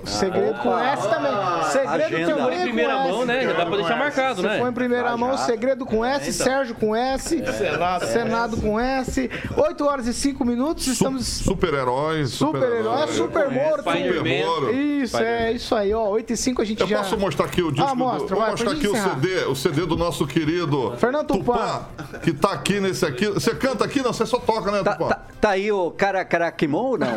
[0.05, 1.31] Segredo com S também.
[1.71, 2.33] Segredo Agenda.
[2.35, 3.11] também Em com primeira S.
[3.11, 3.41] mão, né?
[3.43, 4.57] Já dá pra deixar marcado, Se né?
[4.57, 5.37] for em primeira Ah, mão, já.
[5.37, 6.45] segredo com S, então.
[6.47, 8.05] Sérgio com S, Senado.
[8.07, 9.29] Senado com S.
[9.55, 11.27] 8 horas e 5 minutos, estamos.
[11.27, 12.31] Super-heróis.
[12.31, 13.83] Super-herói, super Moro.
[13.83, 14.45] Spider-Man.
[14.45, 14.73] Moro.
[14.73, 16.07] Isso, é isso aí, ó.
[16.09, 16.97] 8 e 5 a gente Eu já.
[16.97, 18.29] posso mostrar aqui o disco Ah, mostra, do.
[18.29, 19.13] Vou vai, mostrar pra aqui o encerrar.
[19.21, 21.81] CD, o CD do nosso querido Fernando Tupã.
[22.23, 23.27] que tá aqui nesse aqui.
[23.27, 24.01] Você canta aqui?
[24.01, 25.09] Não, você só toca, né, Tá, Tupã?
[25.09, 27.07] tá- tá aí o cara Caraquimon ou não?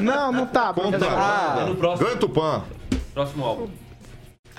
[0.00, 0.72] Não, não tá.
[0.92, 1.06] Conta.
[1.10, 2.62] Ah, No próximo, Tupã.
[3.14, 3.68] próximo álbum.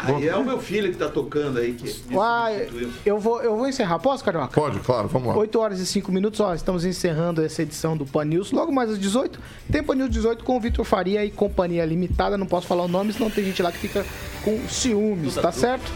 [0.04, 1.74] Aí é o meu filho que tá tocando aí.
[1.74, 2.68] Que Uai,
[3.06, 4.00] eu vou, eu vou encerrar.
[4.00, 4.48] Posso, Carioca?
[4.60, 5.38] Pode, claro, vamos lá.
[5.38, 8.52] 8 horas e 5 minutos, ó, estamos encerrando essa edição do Pan News.
[8.52, 9.40] Logo mais às 18,
[9.72, 12.36] tem Pan News 18 com o Vitor Faria e Companhia Limitada.
[12.36, 14.04] Não posso falar o nome, senão tem gente lá que fica
[14.44, 15.92] com ciúmes, tá certo?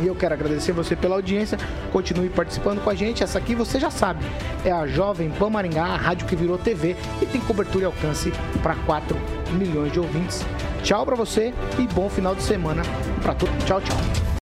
[0.00, 1.58] E eu quero agradecer você pela audiência.
[1.92, 3.22] Continue participando com a gente.
[3.22, 4.24] Essa aqui você já sabe.
[4.64, 8.32] É a Jovem Pan Maringá, a rádio que virou TV e tem cobertura e alcance
[8.62, 9.16] para 4
[9.52, 10.44] milhões de ouvintes.
[10.82, 12.82] Tchau pra você e bom final de semana
[13.22, 13.64] pra todos.
[13.64, 14.25] Tchau, tchau.